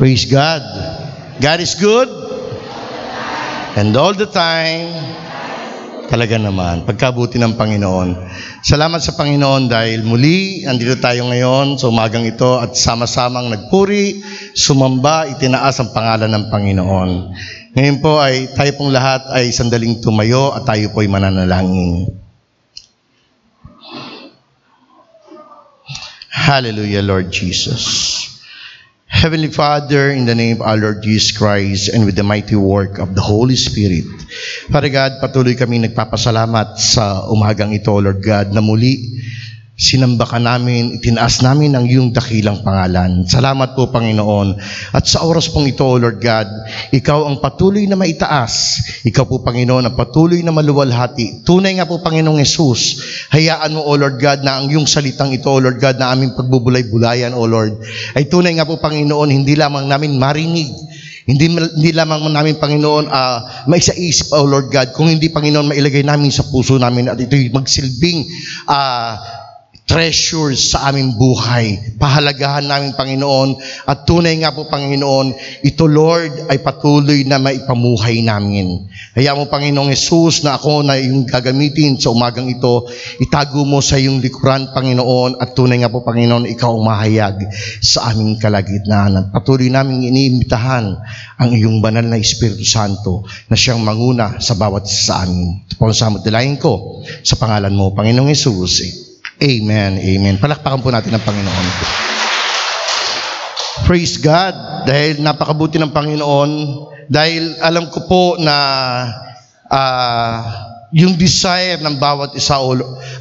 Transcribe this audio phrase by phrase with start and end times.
[0.00, 0.64] Praise God.
[1.36, 2.08] God is good.
[3.76, 4.88] And all the time,
[6.08, 8.16] talaga naman, pagkabuti ng Panginoon.
[8.64, 14.24] Salamat sa Panginoon dahil muli, andito tayo ngayon sa umagang ito at sama-samang nagpuri,
[14.56, 17.10] sumamba, itinaas ang pangalan ng Panginoon.
[17.76, 22.12] Ngayon po ay tayo pong lahat ay sandaling tumayo at tayo po ay mananalangin.
[26.32, 28.01] Hallelujah, Lord Jesus.
[29.22, 32.98] Heavenly Father, in the name of our Lord Jesus Christ and with the mighty work
[32.98, 34.02] of the Holy Spirit,
[34.66, 39.22] Father God, patuloy kami nagpapasalamat sa umagang ito, Lord God, na muli
[39.82, 43.26] sinamba ka namin, itinaas namin ang iyong dakilang pangalan.
[43.26, 44.54] Salamat po, Panginoon.
[44.94, 46.46] At sa oras pong ito, Lord God,
[46.94, 48.78] ikaw ang patuloy na maitaas.
[49.02, 51.42] Ikaw po, Panginoon, ang patuloy na maluwalhati.
[51.42, 53.02] Tunay nga po, Panginoong Yesus,
[53.34, 56.38] hayaan mo, O Lord God, na ang iyong salitang ito, O Lord God, na aming
[56.38, 57.82] pagbubulay-bulayan, O Lord,
[58.14, 60.70] ay tunay nga po, Panginoon, hindi lamang namin marinig,
[61.26, 66.30] hindi, hindi lamang namin, Panginoon, uh, maisa-isip, O Lord God, kung hindi, Panginoon, mailagay namin
[66.30, 68.30] sa puso namin at ito'y magsilbing
[68.70, 69.41] uh,
[69.82, 71.98] treasures sa aming buhay.
[72.00, 73.58] Pahalagahan namin, Panginoon.
[73.84, 75.34] At tunay nga po, Panginoon,
[75.66, 78.88] ito, Lord, ay patuloy na maipamuhay namin.
[79.12, 82.88] Kaya mo, Panginoong Yesus, na ako na yung gagamitin sa umagang ito,
[83.20, 85.42] itago mo sa iyong likuran, Panginoon.
[85.42, 87.36] At tunay nga po, Panginoon, ikaw ang mahayag
[87.82, 89.18] sa aming kalagitnaan.
[89.18, 90.86] At patuloy namin iniimbitahan
[91.36, 95.68] ang iyong banal na Espiritu Santo na siyang manguna sa bawat sa amin.
[95.68, 99.11] Ito po ang ko sa pangalan mo, Panginoong Yesus.
[99.42, 100.38] Amen, amen.
[100.38, 101.66] Palakpakan po natin ang Panginoon.
[103.82, 106.50] Praise God, dahil napakabuti ng Panginoon,
[107.10, 108.54] dahil alam ko po na
[109.66, 110.38] ah,
[110.94, 112.54] yung desire ng bawat isa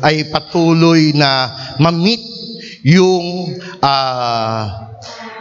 [0.06, 1.50] ay patuloy na
[1.82, 2.22] ma-meet
[2.86, 4.94] yung ah,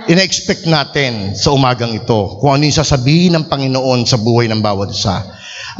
[0.08, 2.40] in-expect natin sa umagang ito.
[2.40, 5.28] Kung ano yung sasabihin ng Panginoon sa buhay ng bawat isa.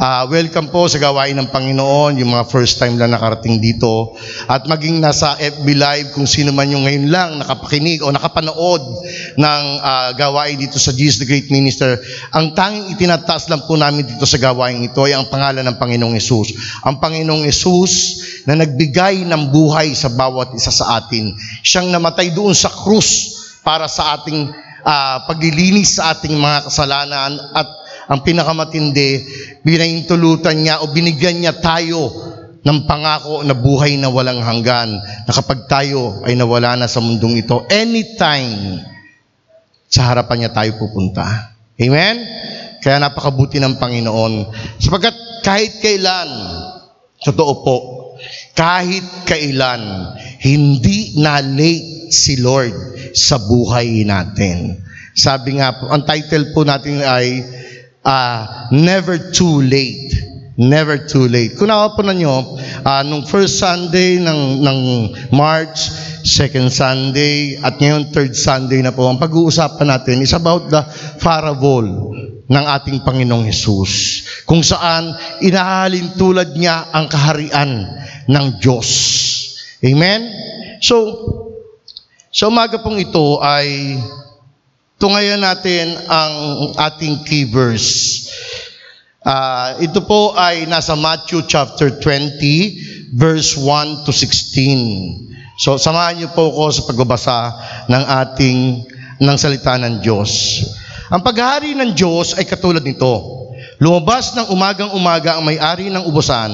[0.01, 4.15] Ah, welcome po sa gawain ng Panginoon, yung mga first time lang nakarating dito.
[4.47, 8.81] At maging nasa FB Live, kung sino man yung ngayon lang nakapakinig o nakapanood
[9.35, 11.97] ng ah, gawain dito sa Jesus the Great Minister,
[12.33, 16.15] ang tanging itinataas lang po namin dito sa gawain ito ay ang pangalan ng Panginoong
[16.15, 16.53] Yesus.
[16.85, 17.91] Ang Panginoong Yesus
[18.45, 21.33] na nagbigay ng buhay sa bawat isa sa atin.
[21.65, 24.49] Siyang namatay doon sa krus para sa ating
[24.85, 27.80] ah, paglilinis sa ating mga kasalanan at
[28.11, 29.23] ang pinakamatindi,
[29.63, 32.11] binahintulutan niya o binigyan niya tayo
[32.59, 37.39] ng pangako na buhay na walang hanggan na kapag tayo ay nawala na sa mundong
[37.39, 38.83] ito, anytime
[39.87, 41.55] sa harapan niya tayo pupunta.
[41.79, 42.15] Amen?
[42.83, 44.33] Kaya napakabuti ng Panginoon.
[44.75, 45.15] Sapagkat
[45.47, 46.29] kahit kailan,
[47.23, 47.77] totoo po,
[48.51, 52.75] kahit kailan, hindi na late si Lord
[53.15, 54.83] sa buhay natin.
[55.15, 57.41] Sabi nga po, ang title po natin ay
[58.05, 60.31] ah, Never Too Late.
[60.61, 61.57] Never too late.
[61.57, 62.53] Kung nakapunan nyo,
[62.85, 64.79] ah, nung first Sunday ng, ng
[65.33, 65.89] March,
[66.21, 70.85] second Sunday, at ngayon third Sunday na po, ang pag-uusapan natin is about the
[71.17, 72.13] parable
[72.45, 74.21] ng ating Panginoong Hesus.
[74.45, 77.87] Kung saan inahalin tulad niya ang kaharian
[78.27, 78.89] ng Diyos.
[79.81, 80.29] Amen?
[80.83, 80.95] So,
[82.29, 83.97] sa umaga pong ito ay
[85.01, 86.33] tungayan natin ang
[86.77, 88.29] ating key verse.
[89.25, 95.57] Ah, ito po ay nasa Matthew chapter 20 verse 1 to 16.
[95.57, 97.39] So samahan niyo po ako sa pagbabasa
[97.89, 98.57] ng ating
[99.21, 100.61] ng salita ng Diyos.
[101.09, 103.41] Ang paghahari ng Diyos ay katulad nito.
[103.81, 106.53] Lumabas ng umagang-umaga ang may-ari ng ubusan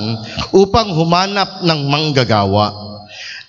[0.55, 2.87] upang humanap ng manggagawa.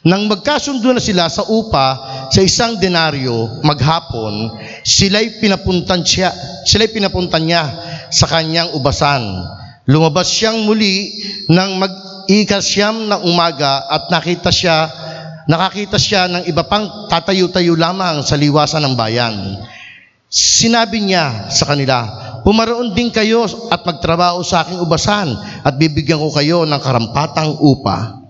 [0.06, 1.86] Nang magkasundo na sila sa upa
[2.30, 6.30] sa isang denaryo maghapon, sila'y pinapuntan siya,
[6.66, 7.64] sila'y pinapuntan niya
[8.10, 9.22] sa kanyang ubasan.
[9.88, 11.16] Lumabas siyang muli
[11.48, 14.88] nang mag-ikasyam na umaga at nakita siya,
[15.48, 19.34] nakakita siya ng iba pang tatayo-tayo lamang sa liwasan ng bayan.
[20.28, 26.32] Sinabi niya sa kanila, Pumaroon din kayo at magtrabaho sa aking ubasan at bibigyan ko
[26.32, 28.24] kayo ng karampatang upa.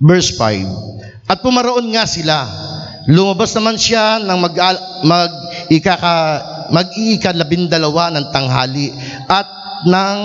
[0.00, 1.28] Verse 5.
[1.28, 2.48] At pumaroon nga sila.
[3.10, 4.54] Lumabas naman siya ng mag,
[5.02, 5.32] mag,
[5.66, 6.14] ikaka,
[6.70, 8.94] mag-iikalabindalawa ng tanghali
[9.26, 9.48] at
[9.82, 10.18] ng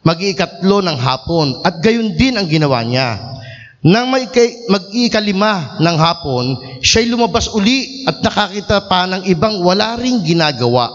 [0.00, 1.60] mag-iikatlo ng hapon.
[1.60, 3.36] At gayon din ang ginawa niya.
[3.84, 6.44] Nang mag-iikalima ng hapon,
[6.80, 10.88] siya'y lumabas uli at nakakita pa ng ibang wala ring ginagawa.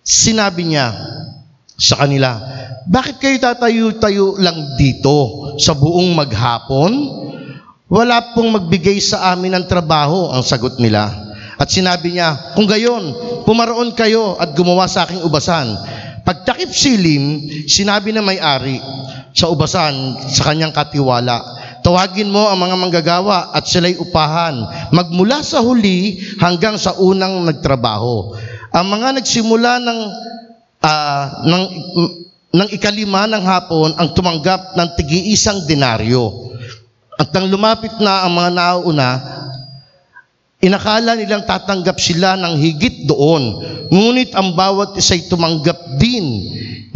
[0.00, 0.96] Sinabi niya
[1.76, 2.40] sa kanila,
[2.88, 6.92] bakit kayo tatayo-tayo lang dito sa buong maghapon?
[7.86, 11.06] Wala pong magbigay sa amin ng trabaho, ang sagot nila.
[11.54, 13.14] At sinabi niya, kung gayon,
[13.46, 15.70] pumaroon kayo at gumawa sa aking ubasan.
[16.26, 18.82] Pagtakip silim, sinabi na may-ari
[19.30, 21.56] sa ubasan sa kanyang katiwala,
[21.86, 24.58] Tawagin mo ang mga manggagawa at sila'y upahan,
[24.90, 28.34] magmula sa huli hanggang sa unang nagtrabaho.
[28.74, 30.00] Ang mga nagsimula ng,
[30.82, 31.64] ah, ng,
[32.50, 36.55] ng ikalima ng hapon ang tumanggap ng tigi-isang denaryo.
[37.16, 39.10] At nang lumapit na ang mga nauna,
[40.56, 43.60] Inakala nilang tatanggap sila ng higit doon.
[43.92, 46.26] Ngunit ang bawat isa'y tumanggap din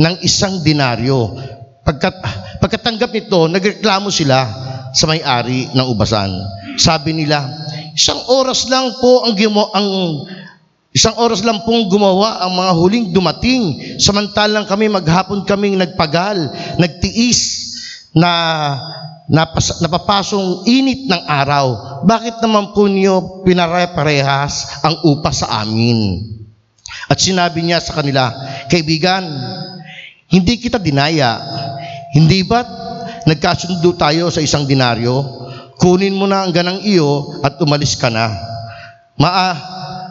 [0.00, 1.36] ng isang denaryo.
[1.84, 2.18] Pagkat,
[2.56, 4.48] pagkatanggap nito, nagreklamo sila
[4.96, 6.32] sa may-ari ng ubasan.
[6.80, 7.44] Sabi nila,
[7.92, 9.88] isang oras lang po ang, gimo, ang
[10.90, 13.62] Isang oras lang pong gumawa ang mga huling dumating.
[14.02, 16.50] Samantalang kami maghapon kaming nagpagal,
[16.82, 17.70] nagtiis
[18.10, 18.26] na
[19.30, 21.66] napas, napapasong init ng araw.
[22.02, 26.26] Bakit naman po niyo pinare-parehas ang upa sa amin?
[27.06, 28.34] At sinabi niya sa kanila,
[28.66, 29.22] Kaibigan,
[30.30, 31.38] hindi kita dinaya.
[32.10, 32.66] Hindi ba't
[33.30, 35.38] nagkasundo tayo sa isang dinaryo?
[35.78, 38.34] Kunin mo na ang ganang iyo at umalis ka na.
[39.14, 39.54] Maa,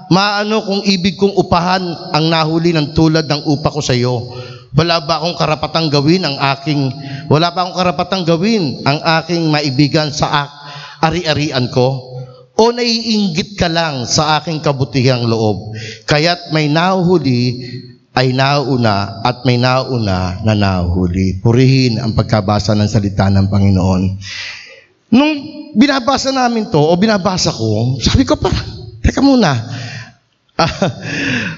[0.08, 1.84] maano kung ibig kong upahan
[2.16, 4.32] ang nahuli ng tulad ng upa ko sa iyo?
[4.74, 6.94] Wala ba akong karapatang gawin ang aking
[7.26, 10.46] wala ba akong karapatang gawin ang aking maibigan sa
[11.02, 12.06] ari-arian ko?
[12.60, 15.74] O naiinggit ka lang sa aking kabutihang loob?
[16.06, 17.66] Kaya't may nahuhuli
[18.20, 21.40] ay nauna at may nauna na nahuhuli.
[21.40, 24.04] Purihin ang pagkabasa ng salita ng Panginoon.
[25.16, 25.34] Nung
[25.74, 28.52] binabasa namin to o binabasa ko, sabi ko pa,
[29.02, 29.56] teka muna,
[30.60, 30.92] Ah,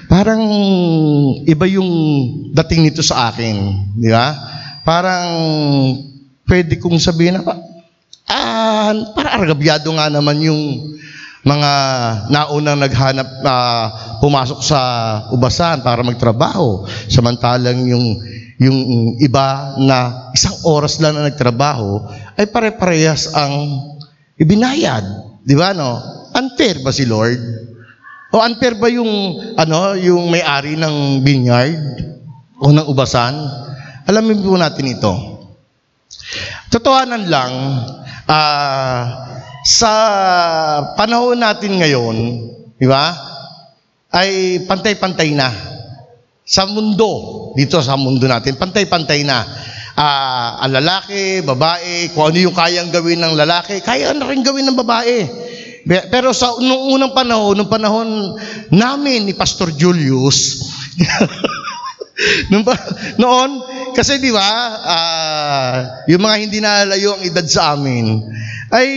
[0.06, 0.46] parang
[1.42, 1.90] iba yung
[2.54, 4.30] dating nito sa akin, di ba?
[4.86, 5.26] Parang
[6.46, 7.42] pwede kong sabihin na,
[8.30, 10.62] ah, para argabyado nga naman yung
[11.42, 11.72] mga
[12.30, 13.86] naunang naghanap, ah,
[14.22, 14.80] pumasok sa
[15.34, 16.86] ubasan para magtrabaho.
[17.10, 18.22] Samantalang yung
[18.62, 18.78] yung
[19.18, 22.06] iba na isang oras lang na nagtrabaho
[22.38, 23.82] ay pare-parehas ang
[24.38, 25.02] ibinayad.
[25.42, 25.98] Di ba, no?
[26.30, 27.71] Unfair ba si Lord?
[28.32, 31.76] O unfair ba yung ano, yung may-ari ng vineyard
[32.56, 33.36] o ng ubasan?
[34.08, 35.12] Alamin po natin ito.
[36.72, 37.52] Totohanan lang,
[38.24, 39.04] ah,
[39.68, 39.92] sa
[40.96, 42.16] panahon natin ngayon,
[42.80, 43.12] di ba?
[44.08, 45.52] Ay pantay-pantay na.
[46.48, 49.44] Sa mundo, dito sa mundo natin, pantay-pantay na.
[49.92, 54.72] Ah, ang lalaki, babae, kung ano yung kayang gawin ng lalaki, kaya na rin gawin
[54.72, 55.51] ng babae.
[55.86, 58.38] Pero sa nung unang panahon, nung panahon
[58.70, 60.62] namin ni Pastor Julius,
[62.50, 62.78] nung pa-
[63.18, 63.62] noon,
[63.92, 64.50] kasi di ba,
[64.86, 65.74] ah,
[66.06, 68.22] yung mga hindi nalalayo ang edad sa amin,
[68.72, 68.88] ay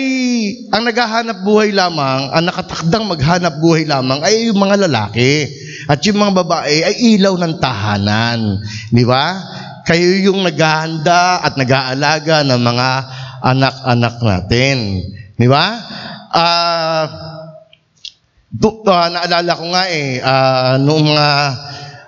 [0.71, 5.51] ang naghahanap buhay lamang, ang nakatakdang maghanap buhay lamang ay yung mga lalaki.
[5.85, 8.63] At yung mga babae ay ilaw ng tahanan.
[8.89, 9.37] Di ba?
[9.85, 12.89] Kayo yung naghahanda at nag-aalaga ng mga
[13.43, 14.77] anak-anak natin.
[15.35, 15.77] Di ba?
[16.35, 17.07] Ah,
[18.51, 21.29] do, ah, naalala ko nga eh, ah, noong mga,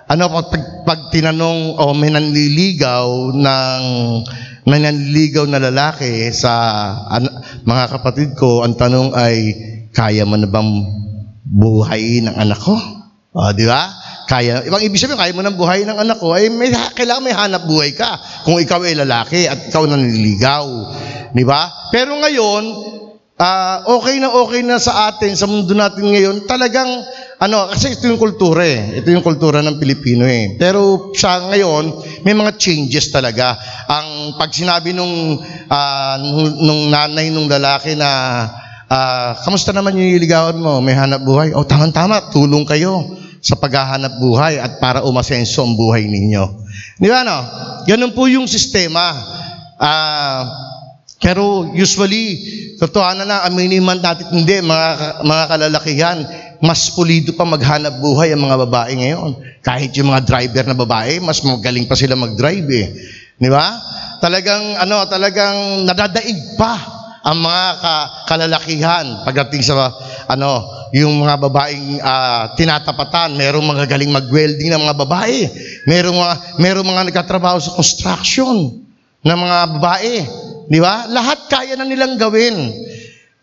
[0.04, 3.82] ano, pag, pag tinanong o may nanliligaw ng,
[4.68, 6.52] may nanliligaw na lalaki sa
[7.08, 9.56] an- mga kapatid ko, ang tanong ay,
[9.96, 10.84] kaya mo na bang
[11.48, 12.76] buhayin ng anak ko?
[13.32, 13.96] O, di ba?
[14.28, 17.32] Kaya, ibang ibig sabihin, kaya mo nang buhay ng anak ko, ay may, kailangan may
[17.32, 20.68] hanap buhay ka kung ikaw ay lalaki at ikaw nanliligaw.
[21.32, 21.88] Di ba?
[21.88, 22.64] Pero ngayon,
[23.38, 26.90] Ah, okay na okay na sa atin, sa mundo natin ngayon, talagang,
[27.38, 28.98] ano, kasi ito yung kultura eh.
[28.98, 30.58] Ito yung kultura ng Pilipino eh.
[30.58, 33.54] Pero sa ngayon, may mga changes talaga.
[33.86, 35.38] Ang pag sinabi nung,
[35.70, 36.18] ah,
[36.58, 38.10] nung, nanay nung lalaki na,
[38.90, 40.82] ah, kamusta naman yung iligawan mo?
[40.82, 41.54] May hanap buhay?
[41.54, 43.06] O, tama-tama, tulong kayo
[43.38, 46.42] sa paghahanap buhay at para umasenso ang buhay ninyo.
[46.98, 47.38] Di ba, no?
[47.86, 49.14] Ganun po yung sistema.
[49.78, 50.67] Ah,
[51.18, 52.38] pero usually,
[52.78, 56.18] totohanan na, aminin man natin, hindi, mga, mga kalalakihan,
[56.62, 59.30] mas pulido pa maghanap buhay ang mga babae ngayon.
[59.58, 62.86] Kahit yung mga driver na babae, mas magaling pa sila mag-drive eh.
[63.34, 63.66] Di ba?
[64.22, 66.78] Talagang, ano, talagang nadadaig pa
[67.26, 69.90] ang mga ka- kalalakihan pagdating sa,
[70.30, 75.50] ano, yung mga babaeng ah, tinatapatan, merong mga galing mag-welding ng mga babae.
[75.82, 78.86] Merong mga, merong mga nagtatrabaho sa construction
[79.26, 80.14] ng mga babae.
[80.68, 81.08] Di ba?
[81.08, 82.56] Lahat kaya na nilang gawin.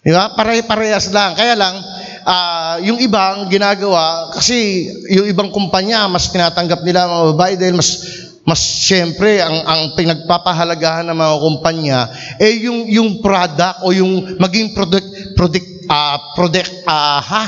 [0.06, 0.38] Di ba?
[0.38, 1.34] Pare-parehas lang.
[1.34, 1.74] Kaya lang,
[2.22, 7.90] ah, yung ibang ginagawa, kasi yung ibang kumpanya, mas tinatanggap nila mga babae dahil mas
[8.46, 12.00] mas siyempre ang ang pinagpapahalagahan ng mga kumpanya
[12.38, 17.44] eh yung yung product o yung maging product product ah product ah ha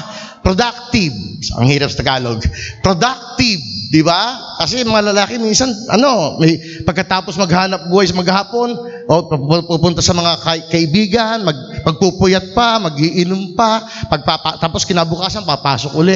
[0.47, 1.15] productive.
[1.59, 2.39] Ang hirap sa Tagalog.
[2.79, 3.59] Productive,
[3.91, 4.39] di ba?
[4.63, 6.55] Kasi mga lalaki minsan, ano, may
[6.87, 8.71] pagkatapos maghanap buhay sa maghapon,
[9.11, 10.39] o pu- pupunta sa mga
[10.71, 16.15] kaibigan, mag, magpupuyat pa, magiinom pa, pagpapa, tapos kinabukasan, papasok uli.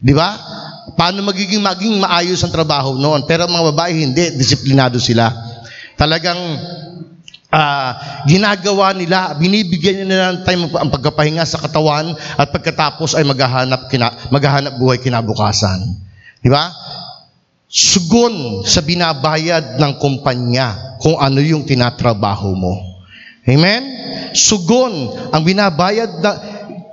[0.00, 0.32] Di ba?
[0.96, 3.28] Paano magiging maging maayos ang trabaho noon?
[3.28, 5.28] Pero mga babae hindi, disiplinado sila.
[6.00, 6.40] Talagang
[7.50, 13.90] ah, ginagawa nila, binibigyan nila ng time ang pagkapahinga sa katawan at pagkatapos ay maghahanap,
[13.90, 15.82] kina, maghahanap buhay kinabukasan.
[16.40, 16.70] Di ba?
[17.70, 22.74] Sugon sa binabayad ng kumpanya kung ano yung tinatrabaho mo.
[23.46, 23.82] Amen?
[24.34, 26.32] Sugon ang binabayad na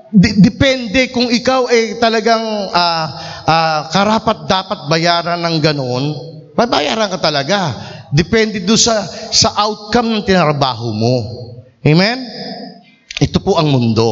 [0.07, 3.05] Di- depende kung ikaw ay talagang ah,
[3.43, 6.03] ah, karapat dapat bayaran ng ganon,
[6.55, 7.75] babayaran ka talaga.
[8.13, 11.15] Depende do sa sa outcome ng tinarabaho mo.
[11.83, 12.23] Amen?
[13.17, 14.07] Ito po ang mundo.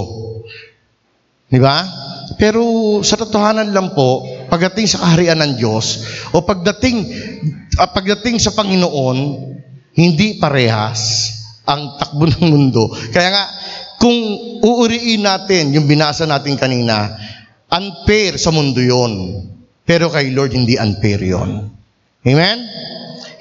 [1.46, 1.86] Di ba?
[2.36, 2.62] Pero
[3.06, 7.06] sa totohanan lang po, pagdating sa kaharian ng Diyos, o pagdating,
[7.78, 9.18] ah, pagdating sa Panginoon,
[9.96, 11.32] hindi parehas
[11.64, 12.92] ang takbo ng mundo.
[13.14, 13.46] Kaya nga,
[14.02, 14.18] kung
[14.62, 17.16] uuriin natin yung binasa natin kanina,
[17.72, 19.42] unfair sa mundo yon.
[19.86, 21.70] Pero kay Lord, hindi unfair yon.
[22.26, 22.58] Amen?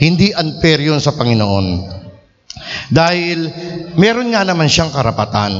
[0.00, 1.66] Hindi unfair yon sa Panginoon.
[2.90, 3.38] Dahil
[3.94, 5.52] meron nga naman siyang karapatan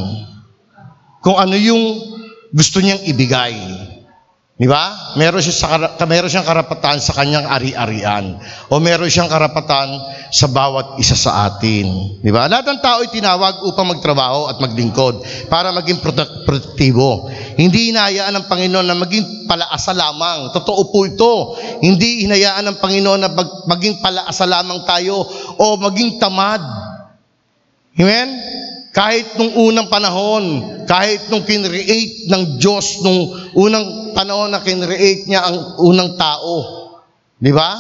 [1.21, 1.83] kung ano yung
[2.55, 3.55] gusto niyang ibigay.
[4.55, 5.15] Di ba?
[5.19, 5.67] Meron, siya sa,
[6.07, 8.39] meron siyang karapatan sa kanyang ari-arian.
[8.71, 9.99] O meron siyang karapatan
[10.31, 12.23] sa bawat isa sa atin.
[12.23, 12.47] Di ba?
[12.47, 17.27] Lahat ng tao ay tinawag upang magtrabaho at maglingkod para maging produk- produktibo.
[17.59, 20.55] Hindi hinayaan ng Panginoon na maging palaasa lamang.
[20.55, 21.59] Totoo po ito.
[21.83, 25.27] Hindi hinayaan ng Panginoon na mag- maging palaasa lamang tayo
[25.59, 26.63] o maging tamad.
[27.99, 28.29] Amen?
[28.95, 35.45] Kahit nung unang panahon, kahit nung kinreate ng Diyos, nung unang panahon na kinreate niya
[35.45, 36.55] ang unang tao.
[37.37, 37.77] Di ba?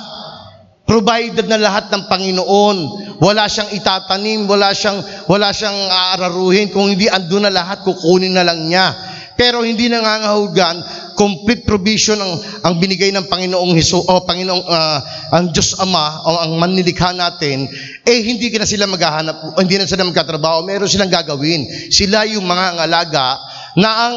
[0.84, 2.78] Provided na lahat ng Panginoon.
[3.22, 5.00] Wala siyang itatanim, wala siyang,
[5.30, 6.68] wala siyang aararuhin.
[6.68, 8.92] Kung hindi andun na lahat, kukunin na lang niya.
[9.34, 10.78] Pero hindi nangangahulugan,
[11.18, 14.98] complete provision ang, ang binigay ng Panginoong Hesus, o Panginoong, ah,
[15.34, 17.66] ang Diyos Ama, o ang mannilikha natin,
[18.06, 21.66] eh hindi na sila maghahanap, hindi na sila magkatrabaho, meron silang gagawin.
[21.90, 23.42] Sila yung mga ngalaga
[23.74, 24.16] na ang,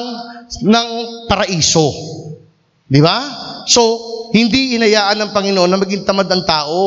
[0.64, 0.90] ng
[1.28, 1.92] paraiso.
[2.88, 3.20] Di ba?
[3.68, 3.84] So,
[4.32, 6.84] hindi inayaan ng Panginoon na maging tamad ang tao.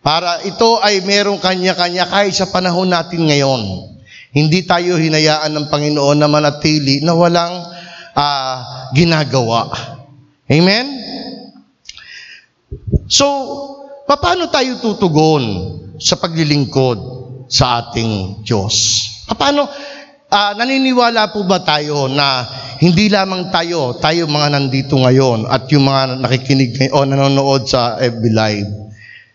[0.00, 3.92] Para ito ay merong kanya-kanya kahit sa panahon natin ngayon.
[4.32, 7.60] Hindi tayo hinayaan ng Panginoon na manatili na walang
[8.16, 9.68] ah, ginagawa.
[10.48, 10.86] Amen?
[13.08, 13.26] So,
[14.08, 15.44] paano tayo tutugon
[16.00, 16.98] sa paglilingkod
[17.48, 18.76] sa ating Diyos?
[19.28, 19.68] Paano,
[20.28, 22.44] ah, naniniwala po ba tayo na
[22.78, 28.22] hindi lamang tayo, tayo mga nandito ngayon at yung mga nakikinig o nanonood sa FB
[28.30, 28.70] Live,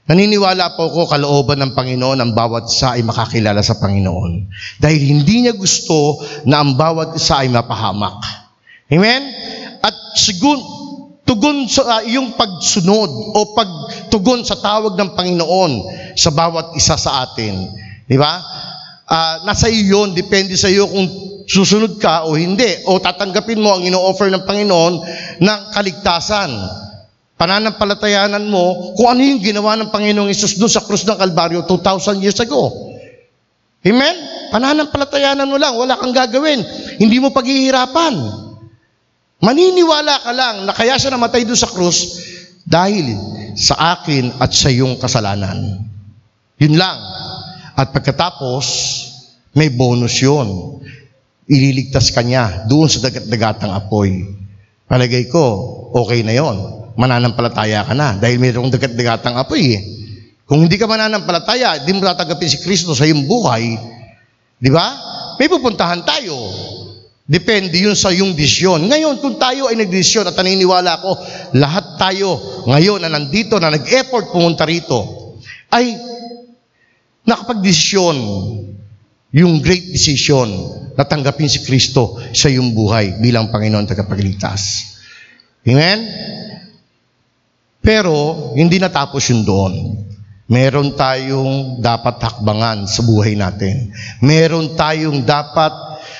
[0.07, 4.47] naniniwala po ko kalooban ng Panginoon ang bawat isa ay makakilala sa Panginoon.
[4.79, 8.23] Dahil hindi niya gusto na ang bawat isa ay mapahamak.
[8.93, 9.21] Amen?
[9.83, 10.61] At sigun,
[11.25, 15.71] tugon sa ah, yung pagsunod o pagtugon sa tawag ng Panginoon
[16.15, 17.67] sa bawat isa sa atin.
[18.07, 18.39] Di ba?
[19.03, 21.05] Ah, nasa iyo yun, depende sa iyo kung
[21.47, 22.87] susunod ka o hindi.
[22.87, 24.93] O tatanggapin mo ang ino-offer ng Panginoon
[25.43, 26.51] ng kaligtasan.
[27.35, 32.23] Pananampalatayanan mo kung ano yung ginawa ng Panginoong Isus doon sa krus ng Kalbaryo 2,000
[32.23, 32.71] years ago.
[33.83, 34.15] Amen?
[34.55, 36.63] Pananampalatayanan mo lang, wala kang gagawin.
[37.01, 38.15] Hindi mo paghihirapan.
[39.43, 42.23] Maniniwala ka lang na kaya siya namatay doon sa krus
[42.63, 43.11] dahil
[43.59, 45.83] sa akin at sa iyong kasalanan.
[46.63, 46.95] Yun lang.
[47.73, 48.65] At pagkatapos,
[49.57, 50.79] may bonus yun.
[51.49, 54.25] Ililigtas ka niya doon sa dagat-dagatang apoy.
[54.85, 55.43] Palagay ko,
[55.93, 56.57] okay na yon.
[56.93, 59.81] Mananampalataya ka na dahil mayroong dagat-dagatang apoy eh.
[60.45, 63.73] Kung hindi ka mananampalataya, di mo tatanggapin si Kristo sa iyong buhay,
[64.61, 64.93] di ba?
[65.41, 66.35] May pupuntahan tayo.
[67.23, 68.85] Depende yun sa iyong desisyon.
[68.91, 71.15] Ngayon, kung tayo ay nagdesisyon at naniniwala ko,
[71.55, 72.37] lahat tayo
[72.67, 75.31] ngayon na nandito, na nag-effort pumunta rito,
[75.71, 75.95] ay
[77.23, 78.17] nakapag-desisyon
[79.33, 80.47] yung great decision
[80.93, 84.93] na tanggapin si Kristo sa iyong buhay bilang Panginoon tagapagligtas.
[85.65, 85.99] Amen?
[87.83, 89.73] Pero, hindi natapos yun doon.
[90.47, 93.89] Meron tayong dapat hakbangan sa buhay natin.
[94.21, 95.73] Meron tayong dapat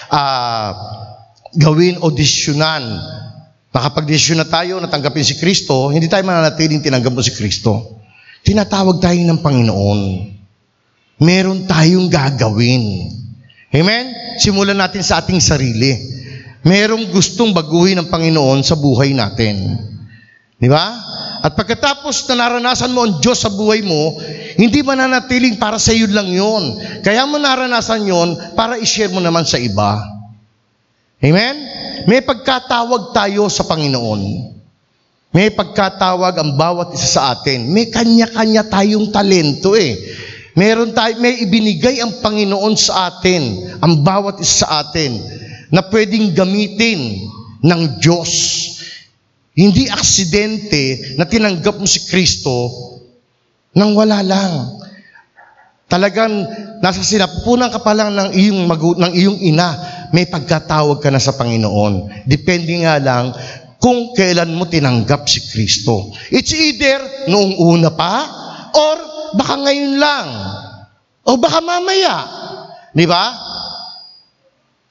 [0.10, 0.72] ah,
[1.54, 2.84] gawin o desisyonan.
[3.74, 8.02] Nakapag-desisyon na tayo na tanggapin si Kristo, hindi tayo mananatiling tinanggap mo si Kristo.
[8.44, 10.00] Tinatawag tayo ng Panginoon.
[11.24, 13.08] Meron tayong gagawin.
[13.72, 14.06] Amen?
[14.36, 16.12] Simulan natin sa ating sarili.
[16.64, 19.76] merong gustong baguhin ng Panginoon sa buhay natin.
[20.56, 20.96] Di ba?
[21.44, 24.16] At pagkatapos na naranasan mo ang Diyos sa buhay mo,
[24.56, 26.80] hindi mananatiling para sa iyo lang yon.
[27.04, 30.08] Kaya mo naranasan yon para i-share mo naman sa iba.
[31.20, 31.56] Amen?
[32.08, 34.56] May pagkatawag tayo sa Panginoon.
[35.36, 37.68] May pagkatawag ang bawat isa sa atin.
[37.68, 40.00] May kanya-kanya tayong talento eh.
[40.54, 45.18] Meron tayo, may ibinigay ang Panginoon sa atin, ang bawat isa sa atin,
[45.74, 47.26] na pwedeng gamitin
[47.66, 48.32] ng Diyos.
[49.58, 52.70] Hindi aksidente na tinanggap mo si Kristo
[53.74, 54.82] nang wala lang.
[55.90, 56.46] Talagang
[56.82, 59.70] nasa sinapunan ka pa lang ng iyong, magu- ng iyong ina,
[60.14, 62.26] may pagkatawag ka na sa Panginoon.
[62.30, 63.34] Depende nga lang
[63.82, 66.14] kung kailan mo tinanggap si Kristo.
[66.30, 68.26] It's either noong una pa,
[68.74, 70.28] or baka ngayon lang.
[71.24, 72.16] O baka mamaya.
[72.92, 73.34] Di ba?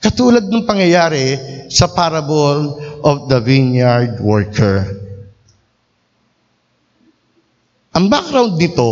[0.03, 1.39] Katulad ng pangyayari
[1.71, 5.03] sa parable of the vineyard worker.
[7.93, 8.91] Ang background nito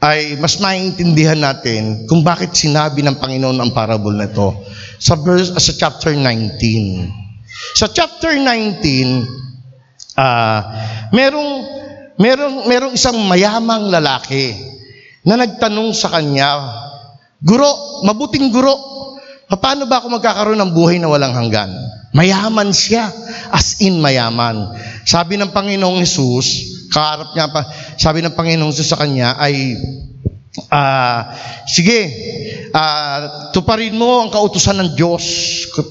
[0.00, 4.52] ay mas maintindihan natin kung bakit sinabi ng Panginoon ang parable na ito
[4.96, 6.56] sa verse sa chapter 19.
[7.76, 10.60] Sa chapter 19, ah
[11.12, 11.85] merong
[12.16, 14.56] merong merong isang mayamang lalaki
[15.26, 16.84] na nagtanong sa kanya,
[17.44, 18.72] Guro, mabuting guro,
[19.52, 21.68] paano ba ako magkakaroon ng buhay na walang hanggan?
[22.16, 23.12] Mayaman siya,
[23.52, 24.72] as in mayaman.
[25.04, 26.48] Sabi ng Panginoong Hesus,
[26.88, 27.68] kaharap niya pa,
[28.00, 29.76] sabi ng Panginoong Hesus sa kanya ay,
[30.72, 31.28] ah,
[31.68, 32.08] sige,
[32.72, 35.24] ah, tuparin mo ang kautusan ng Diyos.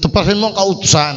[0.02, 1.14] Tuparin mo ang kautusan.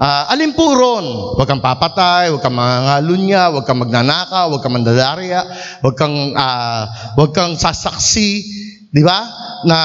[0.00, 1.36] Ah, alin po ron?
[1.36, 5.44] Huwag kang papatay, huwag kang mangangalunya, huwag kang magnanaka, huwag kang mandadarya,
[5.84, 6.88] huwag kang, ah,
[7.20, 8.40] huwag kang sasaksi,
[8.88, 9.28] di ba?
[9.68, 9.76] Na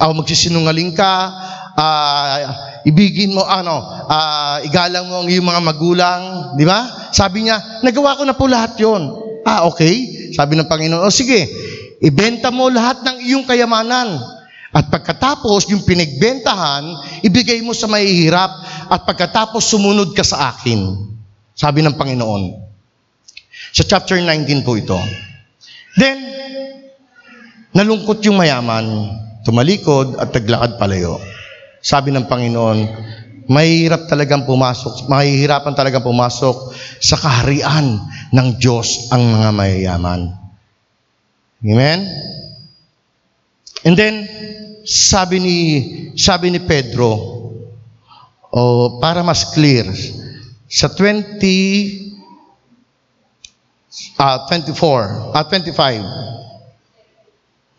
[0.00, 1.12] uh, magsisinungaling ka,
[1.76, 2.32] ah,
[2.88, 6.22] ibigin mo, ano, ah, igalang mo ang iyong mga magulang,
[6.56, 7.12] di ba?
[7.12, 9.04] Sabi niya, nagawa ko na po lahat yon.
[9.44, 10.32] Ah, okay.
[10.32, 11.44] Sabi ng Panginoon, o sige,
[12.00, 14.39] ibenta mo lahat ng iyong kayamanan.
[14.70, 16.84] At pagkatapos, yung pinagbentahan,
[17.26, 18.50] ibigay mo sa mahihirap
[18.86, 21.10] at pagkatapos sumunod ka sa akin.
[21.58, 22.42] Sabi ng Panginoon.
[23.74, 24.98] Sa chapter 19 po ito.
[25.98, 26.22] Then,
[27.74, 29.10] nalungkot yung mayaman,
[29.42, 31.18] tumalikod at taglakad palayo.
[31.82, 32.78] Sabi ng Panginoon,
[33.50, 36.70] mahirap talagang pumasok, mahihirapan talagang pumasok
[37.02, 37.98] sa kaharian
[38.30, 40.30] ng Diyos ang mga mayayaman.
[41.60, 42.00] Amen?
[43.84, 44.28] And then,
[44.84, 45.58] sabi ni,
[46.16, 47.40] sabi ni Pedro,
[48.50, 49.88] o para mas clear,
[50.68, 51.40] sa 20,
[54.20, 56.04] ah 24, ah 25,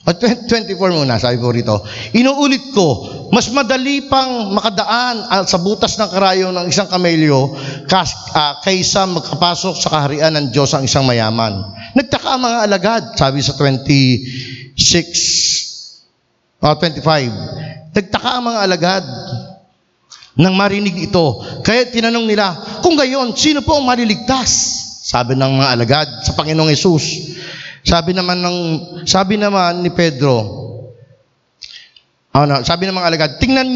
[0.02, 1.78] at 24 muna, sabi po rito.
[2.18, 7.54] Inuulit ko, mas madali pang makadaan ah, sa butas ng karayo ng isang kamelyo
[7.86, 11.62] kas, ah, kaysa magkapasok sa kaharian ng Diyos ang isang mayaman.
[11.94, 15.71] Nagtaka ang mga alagad, sabi sa 26,
[16.62, 17.92] ah 25.
[17.92, 19.04] Nagtaka ang mga alagad
[20.38, 21.44] nang marinig ito.
[21.66, 24.50] Kaya tinanong nila, kung gayon, sino po ang maliligtas?
[25.02, 27.36] Sabi ng mga alagad sa Panginoong Yesus.
[27.82, 28.58] Sabi naman ng
[29.10, 30.38] sabi naman ni Pedro,
[32.32, 33.68] ano, sabi ng mga alagad, tingnan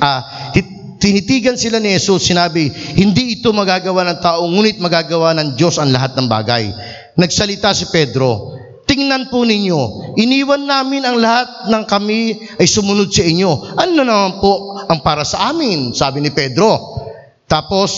[0.00, 5.54] ah, ti- tinitigan sila ni Jesus, sinabi, hindi ito magagawa ng tao, ngunit magagawa ng
[5.54, 6.72] Diyos ang lahat ng bagay.
[7.14, 8.51] Nagsalita si Pedro,
[8.86, 13.78] tingnan po ninyo, iniwan namin ang lahat ng kami ay sumunod sa inyo.
[13.78, 15.94] Ano naman po ang para sa amin?
[15.94, 17.00] Sabi ni Pedro.
[17.46, 17.90] Tapos,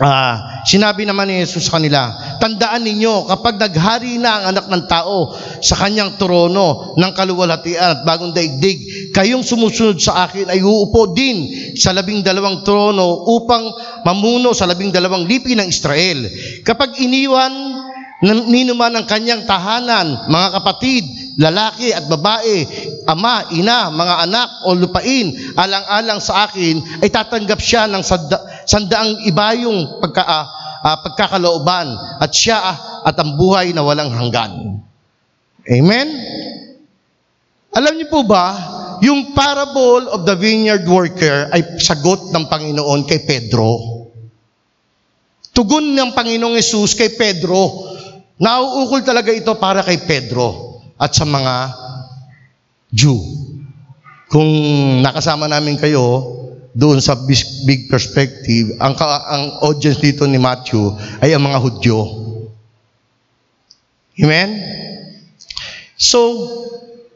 [0.00, 4.84] Ah, sinabi naman ni Jesus sa kanila, tandaan ninyo, kapag naghari na ang anak ng
[4.88, 11.12] tao sa kanyang trono ng kaluwalhatian at bagong daigdig, kayong sumusunod sa akin ay uupo
[11.12, 11.44] din
[11.76, 13.68] sa labing dalawang trono upang
[14.08, 16.24] mamuno sa labing dalawang lipi ng Israel.
[16.64, 17.52] Kapag iniwan
[18.22, 21.02] ng ninuman ang kanyang tahanan, mga kapatid,
[21.42, 22.62] lalaki at babae,
[23.10, 29.26] ama, ina, mga anak o lupain, alang-alang sa akin, ay tatanggap siya ng sanda, sandaang
[29.26, 30.46] ibayong pagka, ah,
[31.02, 31.90] pagkakalooban
[32.22, 32.76] at siya ah,
[33.10, 34.78] at ang buhay na walang hanggan.
[35.66, 36.08] Amen?
[37.74, 38.54] Alam niyo po ba,
[39.02, 43.98] yung parable of the vineyard worker ay sagot ng Panginoon kay Pedro.
[45.50, 47.91] Tugon ng Panginoong Yesus kay Pedro.
[48.40, 51.54] Nauukol talaga ito para kay Pedro at sa mga
[52.92, 53.18] Jew.
[54.28, 54.48] Kung
[55.04, 56.38] nakasama namin kayo
[56.72, 57.16] doon sa
[57.68, 62.00] big perspective, ang, ang audience dito ni Matthew ay ang mga Hudyo.
[64.20, 64.56] Amen?
[65.96, 66.20] So,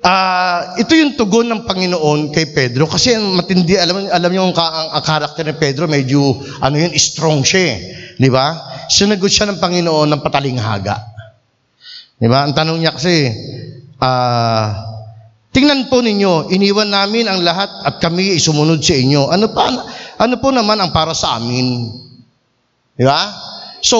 [0.07, 4.89] Ah, ito yung tugon ng Panginoon kay Pedro kasi matindi alam alam niyo ang, ang,
[4.95, 7.79] ang karakter ni Pedro medyo ano yun strong siya, eh.
[8.15, 8.55] 'di ba?
[8.88, 10.96] Sinagot siya ng Panginoon ng patalinghaga.
[12.16, 12.49] 'Di ba?
[12.49, 13.31] Ang tanong niya kasi
[14.01, 14.87] ah
[15.57, 19.33] tingnan po ninyo, iniwan namin ang lahat at kami sumunod sa inyo.
[19.33, 19.72] Ano pa
[20.16, 21.92] ano po naman ang para sa amin?
[22.96, 23.20] 'Di ba?
[23.85, 23.99] So,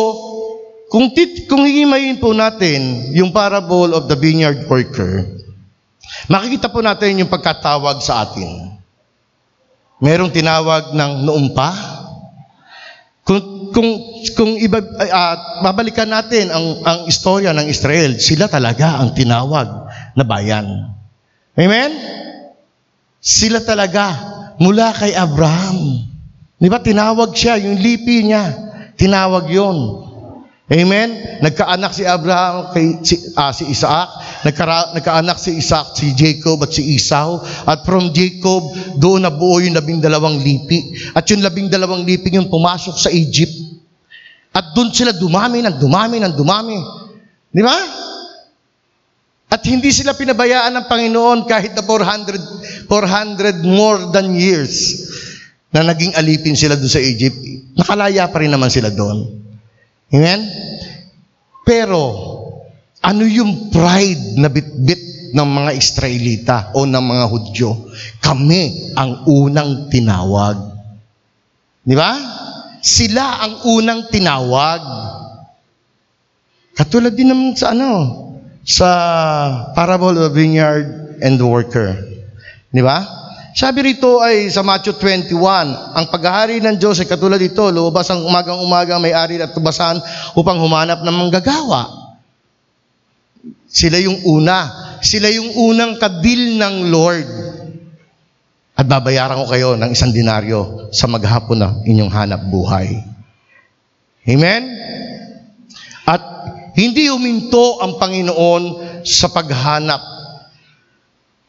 [0.87, 5.27] kung tit, kung hihimayin po natin yung parable of the vineyard worker,
[6.31, 8.77] makikita po natin yung pagkatawag sa atin.
[9.97, 11.73] Merong tinawag ng noong pa.
[13.77, 14.01] Kung
[14.33, 14.81] kung iba
[15.13, 19.69] ah, babalikan natin ang ang istorya ng Israel, sila talaga ang tinawag
[20.17, 20.97] na bayan.
[21.53, 21.93] Amen?
[23.21, 24.17] Sila talaga
[24.57, 26.09] mula kay Abraham.
[26.57, 28.49] Di ba tinawag siya, yung lipi niya,
[28.97, 30.06] tinawag yon.
[30.67, 31.39] Amen?
[31.47, 36.71] Nagkaanak si Abraham kay si, ah, si Isaac, Nagkara, nagkaanak si Isaac, si Jacob at
[36.71, 37.43] si Esau.
[37.67, 40.95] At from Jacob, doon nabuo yung labing dalawang lipi.
[41.15, 43.55] At yung labing dalawang lipi yung pumasok sa Egypt.
[44.55, 46.79] At doon sila dumami ng dumami ng dumami.
[47.51, 47.79] Di ba?
[49.47, 55.07] At hindi sila pinabayaan ng Panginoon kahit na 400, 400 more than years
[55.71, 57.39] na naging alipin sila doon sa Egypt.
[57.79, 59.46] Nakalaya pa rin naman sila doon.
[60.15, 60.41] Amen?
[61.67, 62.03] Pero,
[63.03, 67.91] ano yung pride na bitbit ng mga Israelita o ng mga Hudyo?
[68.23, 70.59] Kami ang unang tinawag.
[71.83, 72.13] Di ba?
[72.79, 74.83] Sila ang unang tinawag.
[76.77, 77.91] Katulad din naman sa ano,
[78.63, 78.89] sa
[79.75, 81.99] parable of the vineyard and the worker.
[82.71, 83.26] Di ba?
[83.57, 85.33] Sabi rito ay sa Matthew 21,
[85.97, 89.97] ang paghahari ng Diyos ay katulad dito, lumabas ang umagang-umaga may ari at tubasan
[90.37, 91.89] upang humanap ng manggagawa.
[93.65, 94.69] Sila yung una.
[95.01, 97.29] Sila yung unang kabil ng Lord.
[98.77, 102.93] At babayaran ko kayo ng isang dinaryo sa maghapon na inyong hanap buhay.
[104.29, 104.63] Amen?
[106.05, 106.21] At
[106.77, 108.65] hindi huminto ang Panginoon
[109.01, 110.16] sa paghanap.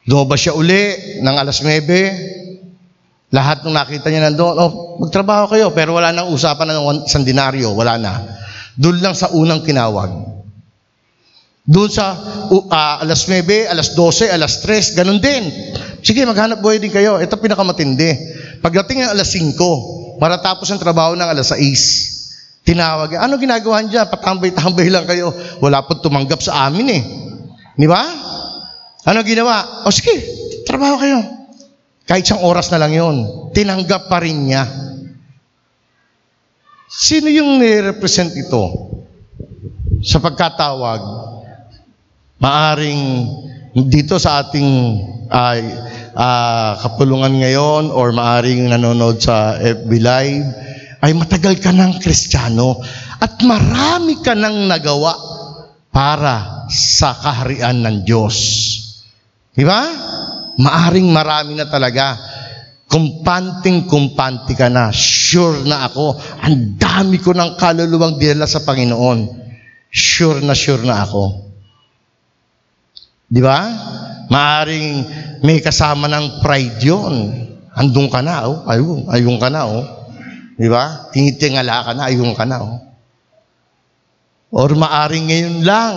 [0.07, 3.27] Lumabas siya uli ng alas 9.
[3.35, 4.71] Lahat ng nakita niya nandoon, oh,
[5.03, 8.23] magtrabaho kayo, pero wala nang usapan ng isang dinaryo, wala na.
[8.79, 10.07] Doon lang sa unang kinawag.
[11.67, 12.15] Doon sa
[12.47, 15.51] uh, alas 9, alas 12, alas 3, ganun din.
[15.99, 17.19] Sige, maghanap buhay din kayo.
[17.19, 18.15] Ito pinakamatindi.
[18.63, 19.59] Pagdating ng alas 5,
[20.23, 24.07] maratapos ang trabaho ng alas 6, tinawag, ano ginagawa niya?
[24.07, 25.35] Patambay-tambay lang kayo.
[25.59, 27.01] Wala po tumanggap sa amin eh.
[27.75, 28.26] Di ba?
[29.07, 29.87] Ano ginawa?
[29.87, 30.19] O sige,
[30.67, 31.23] trabaho kayo.
[32.03, 33.15] Kahit isang oras na lang yon,
[33.55, 34.67] tinanggap pa rin niya.
[36.91, 38.63] Sino yung nire-represent ito?
[40.03, 40.99] Sa pagkatawag,
[42.39, 43.03] maaring
[43.87, 44.67] dito sa ating
[45.27, 45.63] ay
[46.15, 50.47] ah, kapulungan ngayon or maaring nanonood sa FB Live,
[51.03, 52.83] ay matagal ka ng kristyano
[53.23, 55.15] at marami ka nang nagawa
[55.91, 58.37] para sa kaharian ng Diyos.
[59.57, 59.81] Di ba?
[60.61, 62.13] Maaring marami na talaga.
[62.85, 64.93] Kumpanting kumpanti ka na.
[64.93, 66.13] Sure na ako.
[66.45, 69.33] Ang dami ko ng kaluluwang dinala sa Panginoon.
[69.89, 71.49] Sure na sure na ako.
[73.25, 73.59] Di ba?
[74.29, 74.89] Maaring
[75.41, 77.15] may kasama ng pride yon.
[77.73, 78.61] Andun ka na, oh.
[78.69, 79.83] Ayun, ayun ka na, oh.
[80.57, 81.09] Di ba?
[81.09, 82.77] Tinitingala ka na, ayun ka na, oh.
[84.53, 85.95] Or maaring ngayon lang.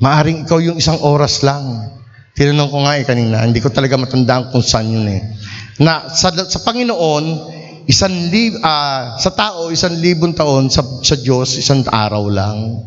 [0.00, 1.95] Maaring ikaw yung isang oras lang.
[2.36, 5.24] Tinanong ko nga eh kanina, hindi ko talaga matandaan kung saan yun eh.
[5.80, 7.24] Na sa, sa Panginoon,
[7.88, 12.84] isang lib, ah, sa tao, isang libon taon, sa, sa Diyos, isang araw lang.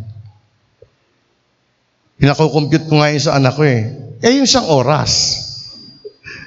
[2.21, 3.89] Pinako-compute ko nga yun sa anak ko eh.
[4.21, 5.41] Eh, yung isang oras.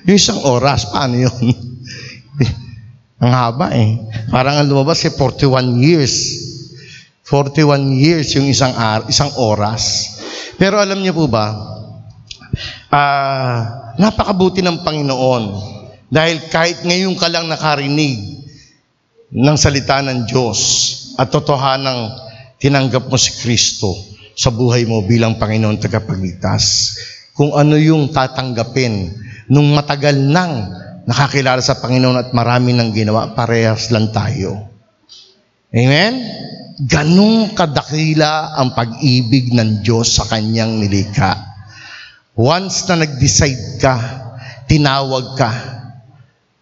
[0.06, 1.42] Yung isang oras, paano yun?
[3.22, 3.98] ang haba eh.
[4.30, 6.14] Parang ang lumabas eh, 41 years.
[7.26, 10.12] 41 years yung isang, ar- isang oras.
[10.54, 11.72] Pero alam niyo po ba,
[12.92, 15.44] ah, napakabuti ng Panginoon.
[16.12, 18.44] Dahil kahit ngayon ka lang nakarinig
[19.32, 20.60] ng salita ng Diyos
[21.16, 22.12] at totohanang
[22.60, 23.96] tinanggap mo si Kristo
[24.36, 26.94] sa buhay mo bilang Panginoon tagapagligtas.
[27.32, 29.08] Kung ano yung tatanggapin
[29.48, 30.68] nung matagal nang
[31.08, 34.68] nakakilala sa Panginoon at marami nang ginawa, parehas lang tayo.
[35.72, 36.20] Amen?
[36.84, 41.51] Ganong kadakila ang pag-ibig ng Diyos sa kanyang nilikha.
[42.32, 43.96] Once na nag-decide ka,
[44.64, 45.52] tinawag ka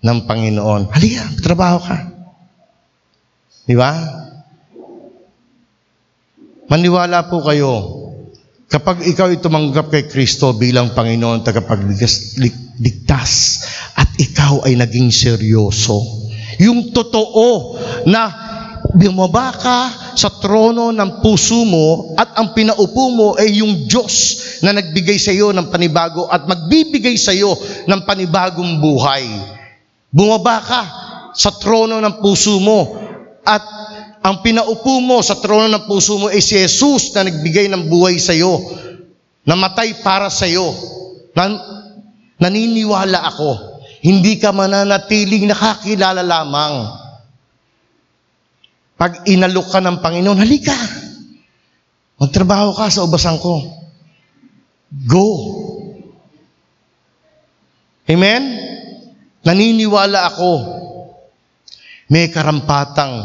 [0.03, 1.99] ng Panginoon, halika, trabaho ka.
[3.69, 3.93] Di ba?
[6.71, 8.01] Maniwala po kayo,
[8.71, 12.39] Kapag ikaw ay tumanggap kay Kristo bilang Panginoon tagapagligtas
[12.79, 13.67] ligtas,
[13.99, 16.31] at ikaw ay naging seryoso,
[16.63, 17.75] yung totoo
[18.07, 18.31] na
[18.95, 19.79] bumaba ka
[20.15, 24.15] sa trono ng puso mo at ang pinaupo mo ay yung Diyos
[24.63, 27.55] na nagbigay sa iyo ng panibago at magbibigay sa iyo
[27.87, 29.27] ng panibagong buhay.
[30.11, 30.83] Bumaba ka
[31.35, 32.99] sa trono ng puso mo
[33.47, 33.63] at
[34.21, 38.21] ang pinaupo mo sa trono ng puso mo ay si Jesus na nagbigay ng buhay
[38.21, 38.61] sa iyo,
[39.49, 40.69] namatay para sa iyo.
[41.33, 41.57] Nan,
[42.37, 46.85] naniniwala ako, hindi ka mananatiling nakakilala lamang.
[49.01, 50.77] Pag inalok ka ng Panginoon, halika.
[52.21, 53.65] Magtrabaho ka sa ubasan ko.
[55.09, 55.29] Go.
[58.05, 58.43] Amen?
[59.41, 60.53] Naniniwala ako,
[62.13, 63.25] may karampatang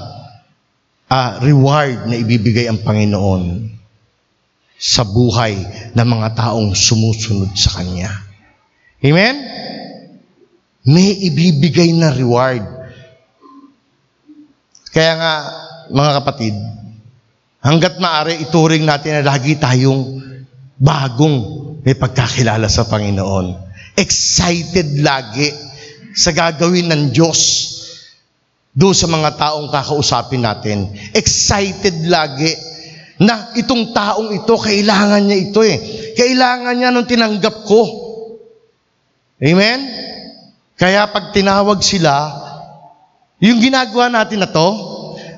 [1.12, 3.68] ah, reward na ibibigay ang Panginoon
[4.80, 5.60] sa buhay
[5.92, 8.16] ng mga taong sumusunod sa Kanya.
[9.04, 9.36] Amen?
[10.88, 12.75] May ibibigay na reward.
[14.96, 15.34] Kaya nga,
[15.92, 16.56] mga kapatid,
[17.60, 20.24] hanggat maaari ituring natin na lagi tayong
[20.80, 21.38] bagong
[21.84, 23.60] may pagkakilala sa Panginoon.
[24.00, 25.52] Excited lagi
[26.16, 27.42] sa gagawin ng Diyos
[28.72, 30.88] doon sa mga taong kakausapin natin.
[31.12, 32.56] Excited lagi
[33.20, 35.76] na itong taong ito, kailangan niya ito eh.
[36.16, 37.84] Kailangan niya nung tinanggap ko.
[39.44, 39.80] Amen?
[40.80, 42.45] Kaya pag tinawag sila,
[43.40, 44.70] yung ginagawa natin na to,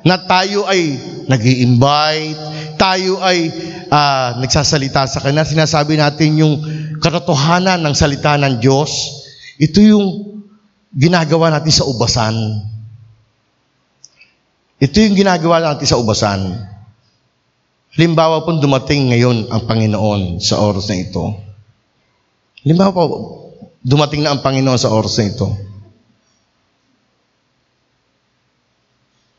[0.05, 0.95] na tayo ay
[1.27, 3.49] nag invite tayo ay
[3.89, 6.55] ah, nagsasalita sa kanya, sinasabi natin yung
[7.01, 9.25] katotohanan ng salita ng Diyos,
[9.57, 10.37] ito yung
[10.93, 12.37] ginagawa natin sa ubasan.
[14.77, 16.53] Ito yung ginagawa natin sa ubasan.
[17.97, 21.33] Halimbawa po dumating ngayon ang Panginoon sa oras na ito.
[22.61, 23.03] Halimbawa po,
[23.81, 25.49] dumating na ang Panginoon sa oras na ito.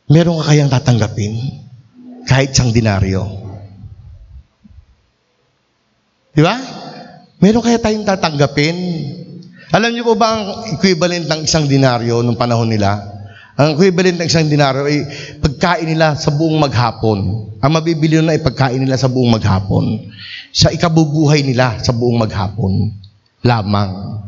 [0.09, 1.37] Meron ka kayang tatanggapin
[2.25, 3.29] kahit isang dinaryo.
[6.33, 6.57] Di ba?
[7.45, 8.77] Meron kaya tayong tatanggapin?
[9.69, 10.43] Alam niyo po ba ang
[10.73, 13.05] equivalent ng isang dinaryo nung panahon nila?
[13.61, 15.05] Ang equivalent ng isang dinaryo ay
[15.45, 17.19] pagkain nila sa buong maghapon.
[17.61, 20.09] Ang mabibili na ay pagkain nila sa buong maghapon.
[20.57, 22.97] Sa ikabubuhay nila sa buong maghapon.
[23.45, 24.25] Lamang.